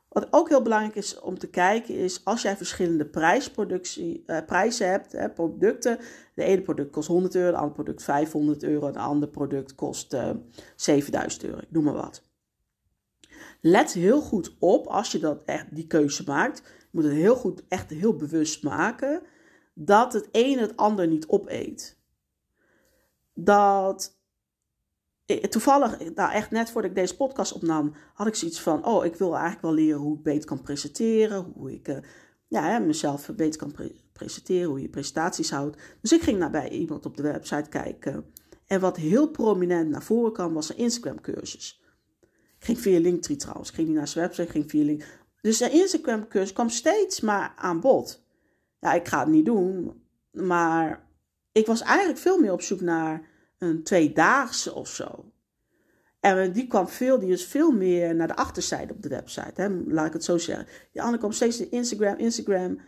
Wat 0.09 0.27
ook 0.31 0.49
heel 0.49 0.61
belangrijk 0.61 0.95
is 0.95 1.19
om 1.19 1.37
te 1.37 1.49
kijken 1.49 1.95
is 1.95 2.25
als 2.25 2.41
jij 2.41 2.57
verschillende 2.57 3.05
prijsproductie, 3.05 4.23
uh, 4.25 4.37
prijzen 4.45 4.89
hebt, 4.89 5.11
hè, 5.11 5.29
producten. 5.29 5.97
De 6.35 6.43
ene 6.43 6.61
product 6.61 6.91
kost 6.91 7.07
100 7.07 7.35
euro, 7.35 7.51
de 7.51 7.57
andere 7.57 7.73
product 7.73 8.03
500 8.03 8.63
euro, 8.63 8.87
een 8.87 8.97
ander 8.97 9.29
product 9.29 9.75
kost 9.75 10.17
7000 10.75 11.43
euro, 11.43 11.57
ik 11.57 11.71
noem 11.71 11.83
maar 11.83 11.93
wat. 11.93 12.23
Let 13.61 13.93
heel 13.93 14.21
goed 14.21 14.55
op 14.59 14.87
als 14.87 15.11
je 15.11 15.19
dat 15.19 15.43
echt 15.45 15.75
die 15.75 15.87
keuze 15.87 16.23
maakt. 16.23 16.57
Je 16.57 16.87
moet 16.91 17.03
het 17.03 17.13
heel 17.13 17.35
goed, 17.35 17.63
echt 17.67 17.89
heel 17.89 18.15
bewust 18.15 18.63
maken 18.63 19.21
dat 19.73 20.13
het 20.13 20.29
een 20.31 20.59
het 20.59 20.77
ander 20.77 21.07
niet 21.07 21.27
opeet. 21.27 21.97
Dat 23.33 24.14
eh, 24.14 24.14
toevallig, 25.25 26.13
nou 26.15 26.31
echt 26.31 26.51
net 26.51 26.71
voordat 26.71 26.91
ik 26.91 26.97
deze 26.97 27.15
podcast 27.15 27.53
opnam, 27.53 27.93
had 28.13 28.27
ik 28.27 28.35
zoiets 28.35 28.61
van: 28.61 28.85
Oh, 28.85 29.05
ik 29.05 29.15
wil 29.15 29.31
eigenlijk 29.31 29.61
wel 29.61 29.73
leren 29.73 29.99
hoe 29.99 30.17
ik 30.17 30.23
beter 30.23 30.45
kan 30.45 30.61
presenteren. 30.61 31.51
Hoe 31.55 31.73
ik 31.73 31.87
uh, 31.87 31.97
ja, 32.47 32.79
mezelf 32.79 33.29
beter 33.35 33.59
kan 33.59 33.75
presenteren, 34.13 34.69
hoe 34.69 34.81
je 34.81 34.89
presentaties 34.89 35.51
houdt. 35.51 35.77
Dus 36.01 36.11
ik 36.11 36.21
ging 36.21 36.39
naar 36.39 36.51
bij 36.51 36.69
iemand 36.69 37.05
op 37.05 37.17
de 37.17 37.23
website 37.23 37.69
kijken. 37.69 38.25
En 38.65 38.79
wat 38.79 38.97
heel 38.97 39.29
prominent 39.29 39.89
naar 39.89 40.03
voren 40.03 40.33
kwam, 40.33 40.53
was 40.53 40.69
een 40.69 40.77
Instagram-cursus. 40.77 41.83
Ik 42.57 42.65
ging 42.65 42.79
via 42.79 42.99
Linktree 42.99 43.37
trouwens. 43.37 43.69
Ging 43.69 43.87
niet 43.87 43.97
naar 43.97 44.07
zijn 44.07 44.25
website, 44.25 44.51
ging 44.51 44.69
via 44.69 44.83
Link. 44.83 45.03
Dus 45.41 45.57
de 45.57 45.69
Instagram-cursus 45.69 46.53
kwam 46.53 46.69
steeds 46.69 47.21
maar 47.21 47.53
aan 47.55 47.79
bod. 47.79 48.23
Ja, 48.79 48.93
ik 48.93 49.07
ga 49.07 49.19
het 49.19 49.27
niet 49.27 49.45
doen, 49.45 50.01
maar 50.31 51.07
ik 51.51 51.65
was 51.65 51.81
eigenlijk 51.81 52.19
veel 52.19 52.39
meer 52.39 52.51
op 52.51 52.61
zoek 52.61 52.81
naar 52.81 53.27
een 53.57 53.83
tweedaagse 53.83 54.73
of 54.73 54.87
zo. 54.87 55.31
En 56.19 56.51
die 56.51 56.67
kwam 56.67 56.87
veel, 56.87 57.19
die 57.19 57.31
is 57.31 57.45
veel 57.45 57.71
meer 57.71 58.15
naar 58.15 58.27
de 58.27 58.35
achterzijde 58.35 58.93
op 58.93 59.01
de 59.01 59.09
website. 59.09 59.61
Hè? 59.61 59.69
Laat 59.69 60.05
ik 60.05 60.13
het 60.13 60.23
zo 60.23 60.37
zeggen. 60.37 60.67
Die 60.91 61.01
andere 61.01 61.17
kwam 61.17 61.31
steeds 61.31 61.57
de 61.57 61.69
Instagram, 61.69 62.17
Instagram. 62.17 62.79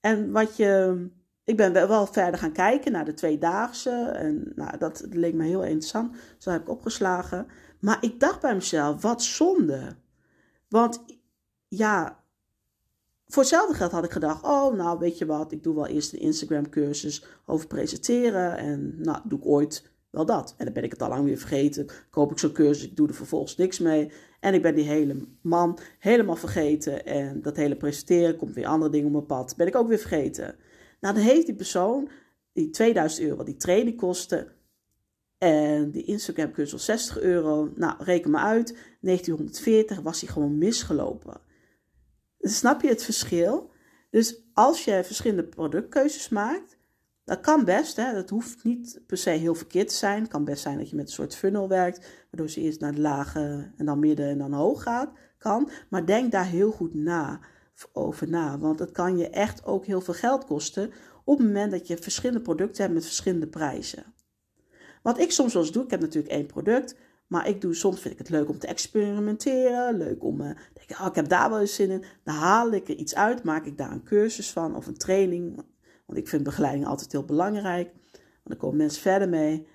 En 0.00 0.32
wat 0.32 0.56
je. 0.56 1.06
Ik 1.44 1.56
ben 1.56 1.72
wel 1.72 2.06
verder 2.06 2.40
gaan 2.40 2.52
kijken 2.52 2.92
naar 2.92 3.04
de 3.04 3.14
tweedaagse. 3.14 3.90
En 3.90 4.52
nou, 4.54 4.78
dat 4.78 5.06
leek 5.10 5.34
me 5.34 5.44
heel 5.44 5.62
interessant. 5.62 6.12
Dus 6.36 6.44
heb 6.44 6.62
ik 6.62 6.68
opgeslagen. 6.68 7.46
Maar 7.80 7.98
ik 8.00 8.20
dacht 8.20 8.40
bij 8.40 8.54
mezelf, 8.54 9.02
wat 9.02 9.22
zonde. 9.22 9.96
Want 10.68 11.04
ja, 11.68 12.24
voor 13.26 13.42
hetzelfde 13.42 13.74
geld 13.74 13.92
had 13.92 14.04
ik 14.04 14.12
gedacht, 14.12 14.42
oh 14.42 14.74
nou 14.74 14.98
weet 14.98 15.18
je 15.18 15.26
wat, 15.26 15.52
ik 15.52 15.62
doe 15.62 15.74
wel 15.74 15.86
eerst 15.86 16.12
een 16.12 16.18
Instagram 16.18 16.68
cursus 16.68 17.24
over 17.46 17.66
presenteren. 17.66 18.56
En 18.56 18.94
nou 18.98 19.20
doe 19.24 19.38
ik 19.38 19.46
ooit 19.46 19.90
wel 20.10 20.26
dat. 20.26 20.54
En 20.56 20.64
dan 20.64 20.74
ben 20.74 20.84
ik 20.84 20.90
het 20.90 21.02
al 21.02 21.08
lang 21.08 21.24
weer 21.24 21.38
vergeten. 21.38 21.86
Koop 22.10 22.30
ik 22.30 22.38
zo'n 22.38 22.52
cursus, 22.52 22.84
ik 22.84 22.96
doe 22.96 23.08
er 23.08 23.14
vervolgens 23.14 23.56
niks 23.56 23.78
mee. 23.78 24.12
En 24.40 24.54
ik 24.54 24.62
ben 24.62 24.74
die 24.74 24.84
hele 24.84 25.16
man 25.40 25.78
helemaal 25.98 26.36
vergeten. 26.36 27.06
En 27.06 27.42
dat 27.42 27.56
hele 27.56 27.76
presenteren, 27.76 28.36
komt 28.36 28.54
weer 28.54 28.66
andere 28.66 28.90
dingen 28.90 29.06
op 29.06 29.12
mijn 29.12 29.26
pad. 29.26 29.56
Ben 29.56 29.66
ik 29.66 29.76
ook 29.76 29.88
weer 29.88 29.98
vergeten. 29.98 30.56
Nou, 31.00 31.14
dan 31.14 31.24
heeft 31.24 31.46
die 31.46 31.54
persoon 31.54 32.08
die 32.52 32.70
2000 32.70 33.28
euro, 33.28 33.44
die 33.44 33.56
training 33.56 33.96
kostte. 33.96 34.56
En 35.38 35.90
die 35.90 36.04
Instagram 36.04 36.52
cursus 36.52 36.84
60 36.84 37.20
euro. 37.20 37.72
Nou, 37.74 37.94
reken 37.98 38.30
maar 38.30 38.44
uit. 38.44 38.76
1940 39.00 40.00
was 40.00 40.20
hij 40.20 40.30
gewoon 40.30 40.58
misgelopen. 40.58 41.40
snap 42.38 42.82
je 42.82 42.88
het 42.88 43.04
verschil? 43.04 43.70
Dus 44.10 44.42
als 44.52 44.84
je 44.84 45.04
verschillende 45.04 45.44
productkeuzes 45.44 46.28
maakt, 46.28 46.77
dat 47.28 47.40
kan 47.40 47.64
best, 47.64 47.96
hè? 47.96 48.12
dat 48.12 48.30
hoeft 48.30 48.64
niet 48.64 49.00
per 49.06 49.16
se 49.16 49.30
heel 49.30 49.54
verkeerd 49.54 49.88
te 49.88 49.94
zijn. 49.94 50.20
Het 50.20 50.30
kan 50.30 50.44
best 50.44 50.62
zijn 50.62 50.78
dat 50.78 50.90
je 50.90 50.96
met 50.96 51.06
een 51.06 51.12
soort 51.12 51.34
funnel 51.34 51.68
werkt, 51.68 52.06
waardoor 52.30 52.50
ze 52.50 52.60
eerst 52.60 52.80
naar 52.80 52.94
de 52.94 53.00
lage 53.00 53.72
en 53.76 53.86
dan 53.86 53.98
midden 53.98 54.28
en 54.28 54.38
dan 54.38 54.52
hoog 54.52 54.82
gaat. 54.82 55.10
Kan, 55.38 55.70
maar 55.90 56.06
denk 56.06 56.32
daar 56.32 56.46
heel 56.46 56.70
goed 56.70 56.94
na, 56.94 57.40
over 57.92 58.28
na, 58.28 58.58
want 58.58 58.78
het 58.78 58.92
kan 58.92 59.18
je 59.18 59.30
echt 59.30 59.64
ook 59.64 59.86
heel 59.86 60.00
veel 60.00 60.14
geld 60.14 60.44
kosten 60.44 60.90
op 61.24 61.38
het 61.38 61.46
moment 61.46 61.70
dat 61.70 61.86
je 61.86 61.96
verschillende 61.96 62.42
producten 62.42 62.82
hebt 62.82 62.94
met 62.94 63.04
verschillende 63.04 63.46
prijzen. 63.46 64.14
Wat 65.02 65.18
ik 65.18 65.30
soms 65.30 65.52
wel 65.52 65.62
eens 65.62 65.72
doe, 65.72 65.84
ik 65.84 65.90
heb 65.90 66.00
natuurlijk 66.00 66.32
één 66.32 66.46
product, 66.46 66.96
maar 67.26 67.48
ik 67.48 67.60
doe, 67.60 67.74
soms 67.74 68.00
vind 68.00 68.12
ik 68.12 68.18
het 68.18 68.28
leuk 68.28 68.48
om 68.48 68.58
te 68.58 68.66
experimenteren, 68.66 69.96
leuk 69.96 70.24
om, 70.24 70.40
uh, 70.40 70.46
denk, 70.46 71.00
oh, 71.00 71.06
ik 71.06 71.14
heb 71.14 71.28
daar 71.28 71.50
wel 71.50 71.60
eens 71.60 71.74
zin 71.74 71.90
in, 71.90 72.04
dan 72.24 72.34
haal 72.34 72.72
ik 72.72 72.88
er 72.88 72.96
iets 72.96 73.14
uit, 73.14 73.42
maak 73.42 73.64
ik 73.64 73.78
daar 73.78 73.92
een 73.92 74.04
cursus 74.04 74.50
van 74.50 74.76
of 74.76 74.86
een 74.86 74.98
training, 74.98 75.62
want 76.08 76.20
ik 76.20 76.28
vind 76.28 76.42
begeleiding 76.42 76.86
altijd 76.86 77.12
heel 77.12 77.24
belangrijk. 77.24 77.92
Want 78.12 78.42
dan 78.42 78.56
komen 78.56 78.76
mensen 78.76 79.02
verder 79.02 79.28
mee. 79.28 79.66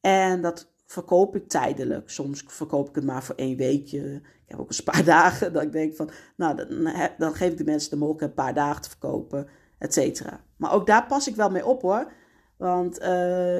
En 0.00 0.40
dat 0.40 0.72
verkoop 0.86 1.36
ik 1.36 1.48
tijdelijk. 1.48 2.10
Soms 2.10 2.44
verkoop 2.46 2.88
ik 2.88 2.94
het 2.94 3.04
maar 3.04 3.22
voor 3.22 3.34
één 3.34 3.56
weekje. 3.56 4.14
Ik 4.14 4.48
heb 4.48 4.58
ook 4.58 4.70
een 4.70 4.84
paar 4.84 5.04
dagen 5.18 5.52
dat 5.52 5.62
ik 5.62 5.72
denk 5.72 5.94
van, 5.94 6.10
nou, 6.36 6.56
dan, 6.56 6.92
dan 7.18 7.34
geef 7.34 7.50
ik 7.50 7.58
de 7.58 7.64
mensen 7.64 7.90
de 7.90 7.96
mogelijkheid 7.96 8.30
een 8.30 8.44
paar 8.44 8.54
dagen 8.54 8.82
te 8.82 8.88
verkopen, 8.88 9.48
et 9.78 9.92
cetera. 9.92 10.44
Maar 10.56 10.72
ook 10.72 10.86
daar 10.86 11.06
pas 11.06 11.28
ik 11.28 11.36
wel 11.36 11.50
mee 11.50 11.66
op 11.66 11.82
hoor. 11.82 12.12
Want 12.56 13.00
uh, 13.02 13.58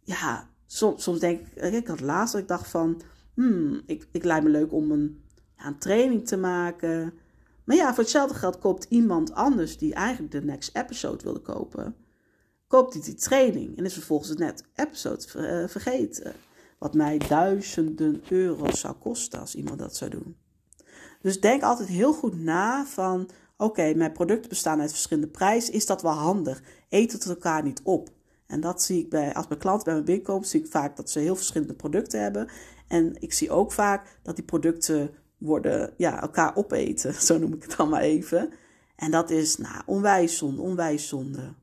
ja, 0.00 0.50
soms, 0.66 1.02
soms 1.02 1.20
denk 1.20 1.40
ik, 1.40 1.62
ik 1.62 1.86
had 1.86 2.00
laatst 2.00 2.32
dat 2.32 2.42
ik 2.42 2.48
dacht 2.48 2.68
van, 2.68 3.00
hmm, 3.34 3.82
ik, 3.86 4.08
ik 4.12 4.24
lijkt 4.24 4.44
me 4.44 4.50
leuk 4.50 4.72
om 4.72 4.90
een, 4.90 5.24
ja, 5.56 5.66
een 5.66 5.78
training 5.78 6.26
te 6.26 6.36
maken. 6.36 7.18
Maar 7.64 7.76
ja, 7.76 7.94
voor 7.94 8.02
hetzelfde 8.02 8.34
geld 8.34 8.58
koopt 8.58 8.86
iemand 8.88 9.34
anders 9.34 9.78
die 9.78 9.94
eigenlijk 9.94 10.32
de 10.32 10.42
next 10.42 10.76
episode 10.76 11.24
wilde 11.24 11.40
kopen, 11.40 11.96
koopt 12.66 12.94
hij 12.94 13.02
die 13.02 13.14
training 13.14 13.76
en 13.78 13.84
is 13.84 13.92
vervolgens 13.92 14.28
het 14.28 14.38
net 14.38 14.64
episode 14.74 15.24
eh, 15.34 15.68
vergeten. 15.68 16.32
Wat 16.78 16.94
mij 16.94 17.18
duizenden 17.18 18.22
euro's 18.28 18.80
zou 18.80 18.94
kosten 18.94 19.40
als 19.40 19.54
iemand 19.54 19.78
dat 19.78 19.96
zou 19.96 20.10
doen. 20.10 20.36
Dus 21.20 21.40
denk 21.40 21.62
altijd 21.62 21.88
heel 21.88 22.12
goed 22.12 22.40
na 22.40 22.86
van, 22.86 23.28
oké, 23.56 23.94
mijn 23.94 24.12
producten 24.12 24.48
bestaan 24.48 24.80
uit 24.80 24.90
verschillende 24.90 25.28
prijzen. 25.28 25.74
Is 25.74 25.86
dat 25.86 26.02
wel 26.02 26.12
handig? 26.12 26.62
Eet 26.88 27.12
het 27.12 27.26
elkaar 27.26 27.62
niet 27.62 27.80
op? 27.82 28.10
En 28.46 28.60
dat 28.60 28.82
zie 28.82 28.98
ik 28.98 29.10
bij, 29.10 29.34
als 29.34 29.48
mijn 29.48 29.60
klanten 29.60 29.84
bij 29.84 29.94
me 29.94 30.02
binnenkomen, 30.02 30.48
zie 30.48 30.60
ik 30.60 30.70
vaak 30.70 30.96
dat 30.96 31.10
ze 31.10 31.18
heel 31.18 31.36
verschillende 31.36 31.74
producten 31.74 32.20
hebben. 32.22 32.48
En 32.88 33.16
ik 33.20 33.32
zie 33.32 33.50
ook 33.50 33.72
vaak 33.72 34.18
dat 34.22 34.36
die 34.36 34.44
producten 34.44 35.10
worden, 35.38 35.94
ja, 35.96 36.20
elkaar 36.20 36.56
opeten, 36.56 37.14
zo 37.22 37.38
noem 37.38 37.52
ik 37.52 37.62
het 37.62 37.76
dan 37.76 37.88
maar 37.88 38.00
even. 38.00 38.52
En 38.96 39.10
dat 39.10 39.30
is, 39.30 39.56
nou, 39.56 39.82
onwijs 39.86 40.36
zonde, 40.36 40.62
onwijs 40.62 41.08
zonde. 41.08 41.54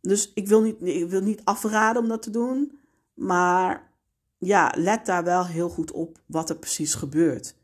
Dus 0.00 0.32
ik 0.32 0.48
wil, 0.48 0.62
niet, 0.62 0.82
ik 0.82 1.08
wil 1.08 1.20
niet 1.20 1.44
afraden 1.44 2.02
om 2.02 2.08
dat 2.08 2.22
te 2.22 2.30
doen, 2.30 2.78
maar 3.14 3.92
ja, 4.38 4.72
let 4.76 5.06
daar 5.06 5.24
wel 5.24 5.46
heel 5.46 5.68
goed 5.68 5.92
op 5.92 6.18
wat 6.26 6.50
er 6.50 6.56
precies 6.56 6.94
gebeurt. 6.94 7.56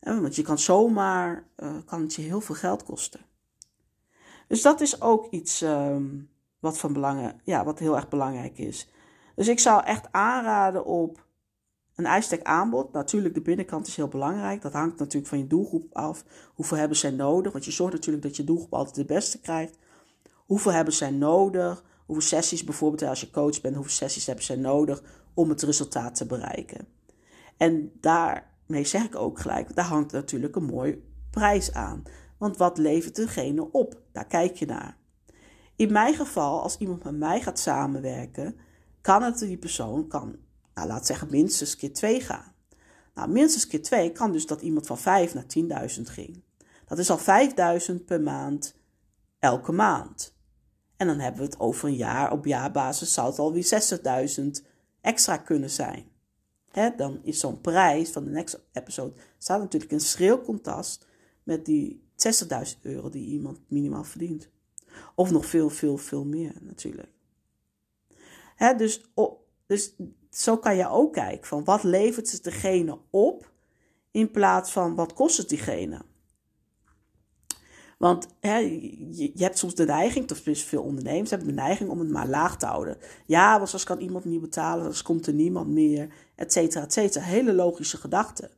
Want 0.00 0.36
je 0.36 0.42
kan 0.42 0.58
zomaar, 0.58 1.46
uh, 1.56 1.76
kan 1.84 2.00
het 2.00 2.14
je 2.14 2.22
heel 2.22 2.40
veel 2.40 2.54
geld 2.54 2.82
kosten. 2.82 3.20
Dus 4.48 4.62
dat 4.62 4.80
is 4.80 5.00
ook 5.00 5.30
iets 5.30 5.60
um, 5.60 6.30
wat, 6.58 6.78
van 6.78 6.92
belang, 6.92 7.40
ja, 7.44 7.64
wat 7.64 7.78
heel 7.78 7.96
erg 7.96 8.08
belangrijk 8.08 8.58
is. 8.58 8.88
Dus 9.34 9.48
ik 9.48 9.58
zou 9.58 9.84
echt 9.84 10.12
aanraden 10.12 10.84
op 10.84 11.25
een 11.96 12.06
ijstek 12.06 12.42
aanbod, 12.42 12.92
natuurlijk 12.92 13.34
de 13.34 13.40
binnenkant 13.40 13.86
is 13.86 13.96
heel 13.96 14.08
belangrijk. 14.08 14.62
Dat 14.62 14.72
hangt 14.72 14.98
natuurlijk 14.98 15.26
van 15.26 15.38
je 15.38 15.46
doelgroep 15.46 15.94
af. 15.94 16.24
Hoeveel 16.54 16.76
hebben 16.76 16.96
zij 16.96 17.10
nodig? 17.10 17.52
Want 17.52 17.64
je 17.64 17.70
zorgt 17.70 17.92
natuurlijk 17.92 18.24
dat 18.24 18.36
je 18.36 18.44
doelgroep 18.44 18.74
altijd 18.74 18.94
de 18.94 19.04
beste 19.04 19.40
krijgt. 19.40 19.78
Hoeveel 20.34 20.72
hebben 20.72 20.94
zij 20.94 21.10
nodig? 21.10 21.84
Hoeveel 22.06 22.24
sessies 22.26 22.64
bijvoorbeeld, 22.64 23.02
als 23.02 23.20
je 23.20 23.30
coach 23.30 23.60
bent, 23.60 23.74
hoeveel 23.74 23.92
sessies 23.92 24.26
hebben 24.26 24.44
zij 24.44 24.56
nodig 24.56 25.02
om 25.34 25.48
het 25.48 25.62
resultaat 25.62 26.14
te 26.14 26.26
bereiken? 26.26 26.86
En 27.56 27.92
daarmee 28.00 28.84
zeg 28.84 29.04
ik 29.04 29.16
ook 29.16 29.38
gelijk, 29.38 29.74
daar 29.74 29.84
hangt 29.84 30.12
natuurlijk 30.12 30.56
een 30.56 30.64
mooi 30.64 31.04
prijs 31.30 31.72
aan. 31.72 32.02
Want 32.38 32.56
wat 32.56 32.78
levert 32.78 33.16
degene 33.16 33.72
op? 33.72 34.00
Daar 34.12 34.26
kijk 34.26 34.56
je 34.56 34.66
naar. 34.66 34.96
In 35.76 35.92
mijn 35.92 36.14
geval, 36.14 36.62
als 36.62 36.76
iemand 36.78 37.04
met 37.04 37.16
mij 37.16 37.40
gaat 37.40 37.58
samenwerken, 37.58 38.56
kan 39.00 39.22
het 39.22 39.38
die 39.38 39.58
persoon 39.58 40.08
kan 40.08 40.36
nou, 40.76 40.88
laat 40.88 41.06
zeggen 41.06 41.30
minstens 41.30 41.76
keer 41.76 41.92
2 41.92 42.20
gaan. 42.20 42.54
Nou, 43.14 43.28
minstens 43.28 43.66
keer 43.66 43.82
2 43.82 44.12
kan 44.12 44.32
dus 44.32 44.46
dat 44.46 44.62
iemand 44.62 44.86
van 44.86 44.98
5 44.98 45.34
naar 45.34 45.88
10.000 45.96 46.02
ging. 46.02 46.42
Dat 46.86 46.98
is 46.98 47.10
al 47.10 47.18
5.000 47.98 48.04
per 48.04 48.20
maand 48.20 48.76
elke 49.38 49.72
maand. 49.72 50.34
En 50.96 51.06
dan 51.06 51.18
hebben 51.18 51.40
we 51.40 51.46
het 51.46 51.60
over 51.60 51.88
een 51.88 51.96
jaar. 51.96 52.32
Op 52.32 52.44
jaarbasis 52.44 53.12
zou 53.12 53.28
het 53.28 53.38
alweer 53.38 53.64
60.000 54.40 54.66
extra 55.00 55.36
kunnen 55.36 55.70
zijn. 55.70 56.10
dan 56.96 57.20
is 57.22 57.40
zo'n 57.40 57.60
prijs 57.60 58.10
van 58.10 58.24
de 58.24 58.30
next 58.30 58.60
episode 58.72 59.14
staat 59.38 59.60
natuurlijk 59.60 59.92
in 59.92 60.00
schril 60.00 60.40
contrast 60.40 61.06
met 61.42 61.64
die 61.64 62.04
60.000 62.16 62.80
euro 62.82 63.08
die 63.08 63.26
iemand 63.26 63.58
minimaal 63.68 64.04
verdient. 64.04 64.48
Of 65.14 65.30
nog 65.30 65.46
veel, 65.46 65.70
veel, 65.70 65.96
veel 65.96 66.24
meer 66.24 66.52
natuurlijk. 66.60 67.12
Hè, 68.56 68.74
dus, 68.74 69.10
dus 69.66 69.94
zo 70.42 70.56
kan 70.56 70.76
je 70.76 70.88
ook 70.88 71.12
kijken 71.12 71.46
van 71.46 71.64
wat 71.64 71.82
levert 71.82 72.32
het 72.32 72.44
degene 72.44 72.98
op 73.10 73.50
in 74.10 74.30
plaats 74.30 74.72
van 74.72 74.94
wat 74.94 75.12
kost 75.12 75.36
het 75.36 75.48
diegene. 75.48 76.00
Want 77.98 78.28
hè, 78.40 78.56
je, 79.10 79.30
hebt 79.34 79.58
soms 79.58 79.74
de 79.74 79.84
neiging, 79.84 80.30
of 80.30 80.40
veel 80.44 80.82
ondernemers 80.82 81.30
hebben 81.30 81.48
de 81.48 81.54
neiging 81.54 81.90
om 81.90 81.98
het 81.98 82.10
maar 82.10 82.28
laag 82.28 82.58
te 82.58 82.66
houden. 82.66 82.96
Ja, 83.26 83.58
want 83.58 83.72
als 83.72 83.84
kan 83.84 84.00
iemand 84.00 84.24
niet 84.24 84.40
betalen, 84.40 84.84
dan 84.84 85.02
komt 85.02 85.26
er 85.26 85.32
niemand 85.32 85.68
meer, 85.68 86.08
et 86.34 86.52
cetera, 86.52 86.84
et 86.84 86.92
cetera. 86.92 87.24
Hele 87.24 87.52
logische 87.52 87.96
gedachten. 87.96 88.50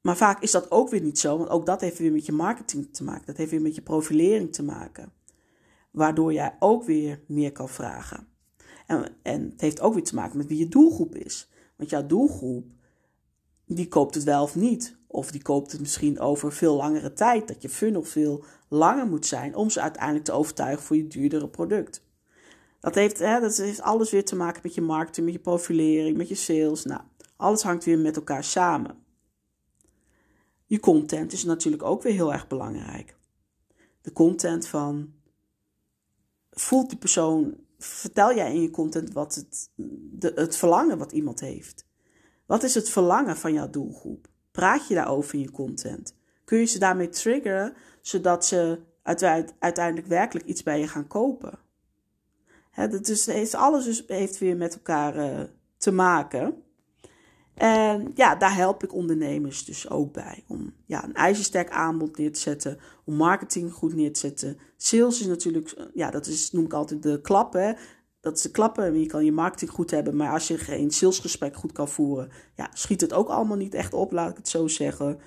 Maar 0.00 0.16
vaak 0.16 0.42
is 0.42 0.50
dat 0.50 0.70
ook 0.70 0.90
weer 0.90 1.00
niet 1.00 1.18
zo, 1.18 1.38
want 1.38 1.50
ook 1.50 1.66
dat 1.66 1.80
heeft 1.80 1.98
weer 1.98 2.12
met 2.12 2.26
je 2.26 2.32
marketing 2.32 2.88
te 2.92 3.04
maken. 3.04 3.26
Dat 3.26 3.36
heeft 3.36 3.50
weer 3.50 3.62
met 3.62 3.74
je 3.74 3.82
profilering 3.82 4.52
te 4.52 4.62
maken. 4.62 5.12
Waardoor 5.90 6.32
jij 6.32 6.56
ook 6.58 6.84
weer 6.84 7.20
meer 7.26 7.52
kan 7.52 7.68
vragen. 7.68 8.33
En, 8.86 9.50
het 9.50 9.60
heeft 9.60 9.80
ook 9.80 9.94
weer 9.94 10.04
te 10.04 10.14
maken 10.14 10.36
met 10.36 10.46
wie 10.46 10.58
je 10.58 10.68
doelgroep 10.68 11.14
is. 11.14 11.48
Want 11.76 11.90
jouw 11.90 12.06
doelgroep, 12.06 12.66
die 13.66 13.88
koopt 13.88 14.14
het 14.14 14.24
wel 14.24 14.42
of 14.42 14.54
niet. 14.54 14.96
Of 15.06 15.30
die 15.30 15.42
koopt 15.42 15.72
het 15.72 15.80
misschien 15.80 16.20
over 16.20 16.52
veel 16.52 16.76
langere 16.76 17.12
tijd. 17.12 17.48
Dat 17.48 17.62
je 17.62 17.68
funnel 17.68 18.02
veel 18.02 18.44
langer 18.68 19.06
moet 19.06 19.26
zijn 19.26 19.54
om 19.54 19.70
ze 19.70 19.80
uiteindelijk 19.80 20.24
te 20.24 20.32
overtuigen 20.32 20.82
voor 20.84 20.96
je 20.96 21.06
duurdere 21.06 21.48
product. 21.48 22.02
Dat 22.80 22.94
heeft, 22.94 23.18
hè, 23.18 23.40
dat 23.40 23.56
heeft 23.56 23.80
alles 23.80 24.10
weer 24.10 24.24
te 24.24 24.36
maken 24.36 24.60
met 24.62 24.74
je 24.74 24.80
marketing, 24.80 25.26
met 25.26 25.34
je 25.34 25.40
profilering, 25.40 26.16
met 26.16 26.28
je 26.28 26.34
sales. 26.34 26.84
Nou, 26.84 27.00
alles 27.36 27.62
hangt 27.62 27.84
weer 27.84 27.98
met 27.98 28.16
elkaar 28.16 28.44
samen. 28.44 29.04
Je 30.66 30.80
content 30.80 31.32
is 31.32 31.44
natuurlijk 31.44 31.82
ook 31.82 32.02
weer 32.02 32.12
heel 32.12 32.32
erg 32.32 32.46
belangrijk. 32.46 33.16
De 34.00 34.12
content 34.12 34.66
van 34.66 35.12
voelt 36.50 36.88
die 36.88 36.98
persoon, 36.98 37.56
vertel 37.78 38.34
jij 38.34 38.54
in 38.54 38.62
je 38.62 38.70
content 38.70 39.12
wat 39.12 39.34
het, 39.34 39.70
de, 40.10 40.32
het 40.34 40.56
verlangen 40.56 40.98
wat 40.98 41.12
iemand 41.12 41.40
heeft. 41.40 41.86
Wat 42.46 42.62
is 42.62 42.74
het 42.74 42.90
verlangen 42.90 43.36
van 43.36 43.52
jouw 43.52 43.70
doelgroep? 43.70 44.28
Praat 44.50 44.88
je 44.88 44.94
daarover 44.94 45.34
in 45.34 45.40
je 45.40 45.50
content? 45.50 46.16
Kun 46.44 46.58
je 46.58 46.64
ze 46.64 46.78
daarmee 46.78 47.08
triggeren, 47.08 47.74
zodat 48.00 48.46
ze 48.46 48.80
uiteindelijk 49.58 50.06
werkelijk 50.06 50.46
iets 50.46 50.62
bij 50.62 50.80
je 50.80 50.88
gaan 50.88 51.06
kopen? 51.06 51.58
He, 52.70 52.88
is, 53.32 53.54
alles 53.54 53.84
dus 53.84 54.04
heeft 54.06 54.38
weer 54.38 54.56
met 54.56 54.74
elkaar 54.74 55.16
uh, 55.16 55.40
te 55.76 55.90
maken. 55.90 56.62
En 57.54 58.10
ja, 58.14 58.34
daar 58.34 58.54
help 58.54 58.82
ik 58.82 58.94
ondernemers 58.94 59.64
dus 59.64 59.90
ook 59.90 60.12
bij. 60.12 60.44
Om 60.46 60.72
ja, 60.86 61.04
een 61.04 61.14
ijzersterk 61.14 61.70
aanbod 61.70 62.18
neer 62.18 62.32
te 62.32 62.40
zetten. 62.40 62.78
Om 63.04 63.14
marketing 63.14 63.72
goed 63.72 63.94
neer 63.94 64.12
te 64.12 64.20
zetten. 64.20 64.58
Sales 64.76 65.20
is 65.20 65.26
natuurlijk, 65.26 65.88
ja, 65.94 66.10
dat 66.10 66.26
is, 66.26 66.52
noem 66.52 66.64
ik 66.64 66.72
altijd 66.72 67.02
de 67.02 67.20
klappen. 67.20 67.76
Dat 68.20 68.36
is 68.36 68.42
de 68.42 68.50
klappen. 68.50 69.00
Je 69.00 69.06
kan 69.06 69.24
je 69.24 69.32
marketing 69.32 69.70
goed 69.70 69.90
hebben. 69.90 70.16
Maar 70.16 70.32
als 70.32 70.48
je 70.48 70.58
geen 70.58 70.90
salesgesprek 70.90 71.56
goed 71.56 71.72
kan 71.72 71.88
voeren, 71.88 72.30
ja, 72.56 72.70
schiet 72.72 73.00
het 73.00 73.12
ook 73.12 73.28
allemaal 73.28 73.56
niet 73.56 73.74
echt 73.74 73.94
op, 73.94 74.12
laat 74.12 74.30
ik 74.30 74.36
het 74.36 74.48
zo 74.48 74.68
zeggen. 74.68 75.18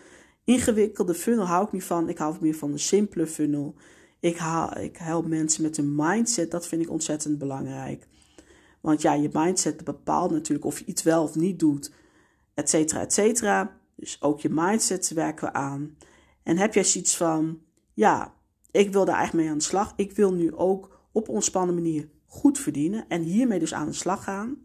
Ingewikkelde 0.43 1.13
funnel 1.13 1.45
hou 1.45 1.65
ik 1.65 1.71
niet 1.71 1.83
van. 1.83 2.09
Ik 2.09 2.17
hou 2.17 2.35
meer 2.39 2.55
van 2.55 2.71
de 2.71 2.77
simpele 2.77 3.27
funnel. 3.27 3.75
Ik, 4.19 4.37
haal, 4.37 4.77
ik 4.77 4.97
help 4.97 5.27
mensen 5.27 5.63
met 5.63 5.77
een 5.77 5.95
mindset. 5.95 6.51
Dat 6.51 6.67
vind 6.67 6.81
ik 6.81 6.89
ontzettend 6.89 7.37
belangrijk. 7.37 8.07
Want 8.81 9.01
ja, 9.01 9.13
je 9.13 9.29
mindset 9.33 9.83
bepaalt 9.83 10.31
natuurlijk 10.31 10.65
of 10.65 10.79
je 10.79 10.85
iets 10.85 11.03
wel 11.03 11.23
of 11.23 11.35
niet 11.35 11.59
doet 11.59 11.91
et 12.57 12.69
cetera, 12.69 13.01
et 13.01 13.13
cetera. 13.13 13.79
Dus 13.95 14.21
ook 14.21 14.39
je 14.39 14.49
mindset 14.51 15.09
werken 15.09 15.47
we 15.47 15.53
aan. 15.53 15.97
En 16.43 16.57
heb 16.57 16.73
jij 16.73 16.83
zoiets 16.83 17.17
van, 17.17 17.61
ja, 17.93 18.33
ik 18.71 18.91
wil 18.91 19.05
daar 19.05 19.15
eigenlijk 19.15 19.43
mee 19.43 19.53
aan 19.53 19.59
de 19.59 19.63
slag. 19.63 19.93
Ik 19.95 20.11
wil 20.11 20.33
nu 20.33 20.55
ook 20.55 20.99
op 21.11 21.29
ontspannen 21.29 21.75
manier 21.75 22.09
goed 22.25 22.59
verdienen 22.59 23.05
en 23.07 23.21
hiermee 23.21 23.59
dus 23.59 23.73
aan 23.73 23.87
de 23.87 23.93
slag 23.93 24.23
gaan. 24.23 24.61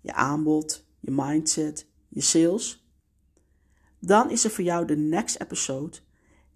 Je 0.00 0.12
aanbod, 0.12 0.86
je 1.00 1.10
mindset, 1.10 1.86
je 2.08 2.20
sales. 2.20 2.86
Dan 3.98 4.30
is 4.30 4.44
er 4.44 4.50
voor 4.50 4.64
jou 4.64 4.86
de 4.86 4.96
next 4.96 5.40
episode. 5.40 5.96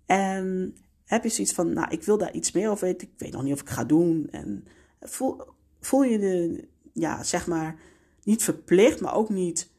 En 0.06 0.76
heb 1.04 1.22
je 1.22 1.28
zoiets 1.28 1.52
van, 1.52 1.72
nou, 1.72 1.90
ik 1.90 2.02
wil 2.02 2.18
daar 2.18 2.32
iets 2.32 2.52
meer 2.52 2.70
over 2.70 2.86
weten. 2.86 3.08
Ik 3.08 3.14
weet 3.16 3.32
nog 3.32 3.42
niet 3.42 3.52
of 3.52 3.60
ik 3.60 3.68
ga 3.68 3.84
doen. 3.84 4.28
En 4.30 4.64
voel, 5.00 5.40
voel 5.80 6.02
je 6.02 6.18
de, 6.18 6.68
ja, 6.92 7.22
zeg 7.22 7.46
maar, 7.46 7.78
niet 8.22 8.42
verplicht, 8.42 9.00
maar 9.00 9.14
ook 9.14 9.28
niet 9.28 9.74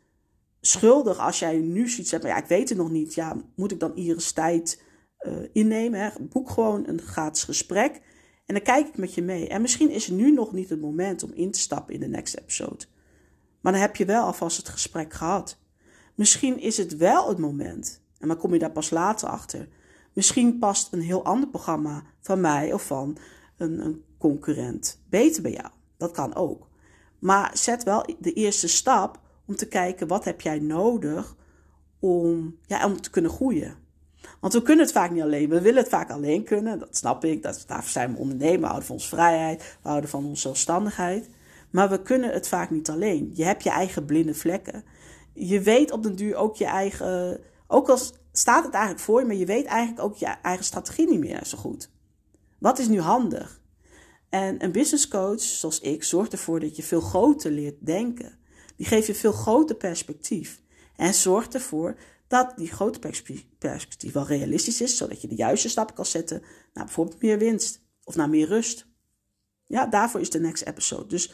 schuldig 0.67 1.17
als 1.19 1.39
jij 1.39 1.57
nu 1.57 1.89
zoiets 1.89 2.11
hebt, 2.11 2.23
maar 2.23 2.31
ja, 2.31 2.41
ik 2.41 2.47
weet 2.47 2.69
het 2.69 2.77
nog 2.77 2.91
niet. 2.91 3.13
Ja, 3.13 3.35
moet 3.55 3.71
ik 3.71 3.79
dan 3.79 3.95
Iris 3.95 4.31
tijd 4.31 4.83
uh, 5.21 5.33
innemen? 5.51 5.99
Hè? 5.99 6.09
Boek 6.19 6.49
gewoon 6.49 6.87
een 6.87 7.01
gratis 7.01 7.43
gesprek 7.43 8.01
en 8.45 8.53
dan 8.53 8.63
kijk 8.63 8.87
ik 8.87 8.97
met 8.97 9.13
je 9.13 9.21
mee. 9.21 9.47
En 9.47 9.61
misschien 9.61 9.89
is 9.89 10.05
het 10.05 10.15
nu 10.15 10.31
nog 10.31 10.51
niet 10.51 10.69
het 10.69 10.81
moment 10.81 11.23
om 11.23 11.31
in 11.33 11.51
te 11.51 11.59
stappen 11.59 11.93
in 11.93 11.99
de 11.99 12.07
next 12.07 12.35
episode. 12.35 12.85
Maar 13.61 13.71
dan 13.71 13.81
heb 13.81 13.95
je 13.95 14.05
wel 14.05 14.25
alvast 14.25 14.57
het 14.57 14.69
gesprek 14.69 15.13
gehad. 15.13 15.59
Misschien 16.15 16.59
is 16.59 16.77
het 16.77 16.97
wel 16.97 17.29
het 17.29 17.37
moment, 17.37 18.01
en 18.19 18.27
dan 18.27 18.37
kom 18.37 18.53
je 18.53 18.59
daar 18.59 18.71
pas 18.71 18.89
later 18.89 19.27
achter. 19.27 19.67
Misschien 20.13 20.59
past 20.59 20.93
een 20.93 21.01
heel 21.01 21.25
ander 21.25 21.49
programma 21.49 22.03
van 22.21 22.41
mij 22.41 22.73
of 22.73 22.85
van 22.85 23.17
een, 23.57 23.85
een 23.85 24.03
concurrent 24.17 25.03
beter 25.09 25.41
bij 25.41 25.51
jou. 25.51 25.69
Dat 25.97 26.11
kan 26.11 26.35
ook. 26.35 26.67
Maar 27.19 27.51
zet 27.53 27.83
wel 27.83 28.05
de 28.19 28.33
eerste 28.33 28.67
stap 28.67 29.19
om 29.47 29.55
te 29.55 29.67
kijken 29.67 30.07
wat 30.07 30.25
heb 30.25 30.41
jij 30.41 30.59
nodig 30.59 31.35
om, 31.99 32.57
ja, 32.65 32.85
om 32.85 33.01
te 33.01 33.09
kunnen 33.09 33.31
groeien. 33.31 33.75
Want 34.39 34.53
we 34.53 34.61
kunnen 34.61 34.85
het 34.85 34.93
vaak 34.93 35.11
niet 35.11 35.21
alleen. 35.21 35.49
We 35.49 35.61
willen 35.61 35.81
het 35.81 35.91
vaak 35.91 36.09
alleen 36.09 36.43
kunnen. 36.43 36.79
Dat 36.79 36.97
snap 36.97 37.25
ik. 37.25 37.43
Dat, 37.43 37.63
daarvoor 37.67 37.89
zijn 37.89 38.13
we 38.13 38.19
ondernemen. 38.19 38.59
We 38.59 38.65
houden 38.65 38.87
van 38.87 38.95
onze 38.95 39.07
vrijheid. 39.07 39.77
We 39.81 39.89
houden 39.89 40.09
van 40.09 40.25
onze 40.25 40.41
zelfstandigheid. 40.41 41.29
Maar 41.69 41.89
we 41.89 42.01
kunnen 42.01 42.31
het 42.31 42.47
vaak 42.47 42.69
niet 42.69 42.89
alleen. 42.89 43.31
Je 43.33 43.43
hebt 43.43 43.63
je 43.63 43.69
eigen 43.69 44.05
blinde 44.05 44.33
vlekken. 44.33 44.83
Je 45.33 45.61
weet 45.61 45.91
op 45.91 46.03
den 46.03 46.15
duur 46.15 46.35
ook 46.35 46.55
je 46.55 46.65
eigen. 46.65 47.39
Ook 47.67 47.89
al 47.89 47.97
staat 48.31 48.65
het 48.65 48.73
eigenlijk 48.73 49.03
voor 49.03 49.19
je, 49.19 49.25
maar 49.25 49.35
je 49.35 49.45
weet 49.45 49.65
eigenlijk 49.65 50.05
ook 50.05 50.15
je 50.15 50.25
eigen 50.25 50.65
strategie 50.65 51.09
niet 51.09 51.19
meer 51.19 51.45
zo 51.45 51.57
goed. 51.57 51.89
Wat 52.57 52.79
is 52.79 52.87
nu 52.87 52.99
handig? 52.99 53.61
En 54.29 54.63
een 54.63 54.71
business 54.71 55.07
coach 55.07 55.41
zoals 55.41 55.79
ik 55.79 56.03
zorgt 56.03 56.31
ervoor 56.31 56.59
dat 56.59 56.75
je 56.75 56.83
veel 56.83 57.01
groter 57.01 57.51
leert 57.51 57.85
denken. 57.85 58.37
Die 58.77 58.85
geeft 58.85 59.07
je 59.07 59.15
veel 59.15 59.31
groter 59.31 59.75
perspectief. 59.75 60.61
En 60.95 61.13
zorgt 61.13 61.53
ervoor 61.53 61.97
dat 62.27 62.53
die 62.57 62.71
grote 62.71 62.99
perspectief 63.57 64.13
wel 64.13 64.25
realistisch 64.25 64.81
is, 64.81 64.97
zodat 64.97 65.21
je 65.21 65.27
de 65.27 65.35
juiste 65.35 65.69
stappen 65.69 65.95
kan 65.95 66.05
zetten 66.05 66.41
naar 66.73 66.85
bijvoorbeeld 66.85 67.21
meer 67.21 67.37
winst 67.37 67.81
of 68.03 68.15
naar 68.15 68.29
meer 68.29 68.47
rust. 68.47 68.87
Ja, 69.65 69.85
daarvoor 69.85 70.19
is 70.19 70.29
de 70.29 70.39
next 70.39 70.63
episode. 70.63 71.07
Dus 71.07 71.33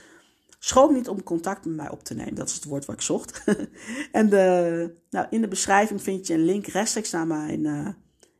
schroom 0.59 0.93
niet 0.93 1.09
om 1.09 1.23
contact 1.23 1.65
met 1.65 1.75
mij 1.75 1.89
op 1.89 2.03
te 2.03 2.13
nemen. 2.13 2.35
Dat 2.35 2.49
is 2.49 2.55
het 2.55 2.63
woord 2.63 2.85
wat 2.85 2.95
ik 2.95 3.01
zocht. 3.01 3.43
en 4.11 4.29
de, 4.29 4.95
nou, 5.09 5.27
in 5.29 5.41
de 5.41 5.47
beschrijving 5.47 6.01
vind 6.01 6.27
je 6.27 6.33
een 6.33 6.45
link 6.45 6.65
rechtstreeks 6.65 7.11
naar 7.11 7.27
mijn, 7.27 7.65
uh, 7.65 7.87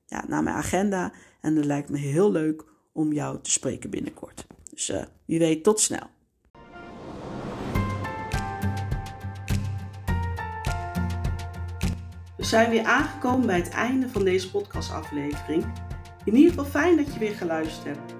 ja, 0.05 0.25
naar 0.27 0.43
mijn 0.43 0.55
agenda. 0.55 1.13
En 1.41 1.55
het 1.55 1.65
lijkt 1.65 1.89
me 1.89 1.97
heel 1.97 2.31
leuk 2.31 2.63
om 2.93 3.13
jou 3.13 3.41
te 3.41 3.51
spreken 3.51 3.89
binnenkort. 3.89 4.45
Dus 4.69 4.89
uh, 4.89 5.03
wie 5.25 5.39
weet, 5.39 5.63
tot 5.63 5.79
snel. 5.79 6.09
We 12.43 12.49
zijn 12.49 12.69
weer 12.69 12.83
aangekomen 12.83 13.45
bij 13.45 13.57
het 13.57 13.69
einde 13.69 14.09
van 14.09 14.23
deze 14.23 14.51
podcastaflevering. 14.51 15.65
In 16.23 16.35
ieder 16.35 16.49
geval 16.49 16.65
fijn 16.65 16.97
dat 16.97 17.13
je 17.13 17.19
weer 17.19 17.35
geluisterd 17.35 17.85
hebt. 17.85 18.15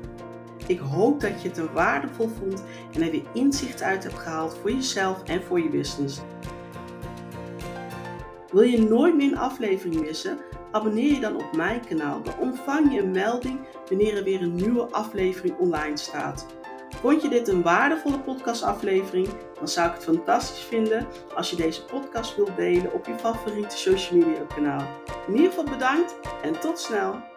Ik 0.68 0.80
hoop 0.80 1.22
dat 1.22 1.42
je 1.42 1.48
het 1.48 1.58
er 1.58 1.74
waardevol 1.74 2.30
vond 2.40 2.64
en 2.94 3.02
er 3.02 3.12
weer 3.12 3.26
inzicht 3.34 3.82
uit 3.82 4.04
hebt 4.04 4.20
gehaald 4.20 4.58
voor 4.62 4.72
jezelf 4.72 5.24
en 5.24 5.44
voor 5.44 5.60
je 5.60 5.70
business. 5.70 6.22
Wil 8.52 8.62
je 8.62 8.82
nooit 8.82 9.16
meer 9.16 9.32
een 9.32 9.38
aflevering 9.38 10.02
missen? 10.02 10.38
Abonneer 10.72 11.14
je 11.14 11.20
dan 11.20 11.36
op 11.36 11.56
mijn 11.56 11.86
kanaal. 11.88 12.24
Dan 12.24 12.40
ontvang 12.40 12.94
je 12.94 13.00
een 13.02 13.12
melding 13.12 13.60
wanneer 13.90 14.18
er 14.18 14.24
weer 14.24 14.42
een 14.42 14.56
nieuwe 14.56 14.92
aflevering 14.92 15.58
online 15.58 15.98
staat. 15.98 16.46
Vond 17.04 17.22
je 17.22 17.30
dit 17.30 17.48
een 17.48 17.62
waardevolle 17.62 18.20
podcastaflevering? 18.20 19.28
Dan 19.58 19.68
zou 19.68 19.88
ik 19.88 19.94
het 19.94 20.04
fantastisch 20.04 20.64
vinden 20.64 21.08
als 21.36 21.50
je 21.50 21.56
deze 21.56 21.86
podcast 21.86 22.36
wilt 22.36 22.56
delen 22.56 22.94
op 22.94 23.06
je 23.06 23.18
favoriete 23.18 23.78
social 23.78 24.20
media 24.20 24.46
kanaal. 24.56 24.88
In 25.28 25.36
ieder 25.36 25.50
geval 25.50 25.64
bedankt 25.64 26.16
en 26.44 26.60
tot 26.60 26.80
snel! 26.80 27.33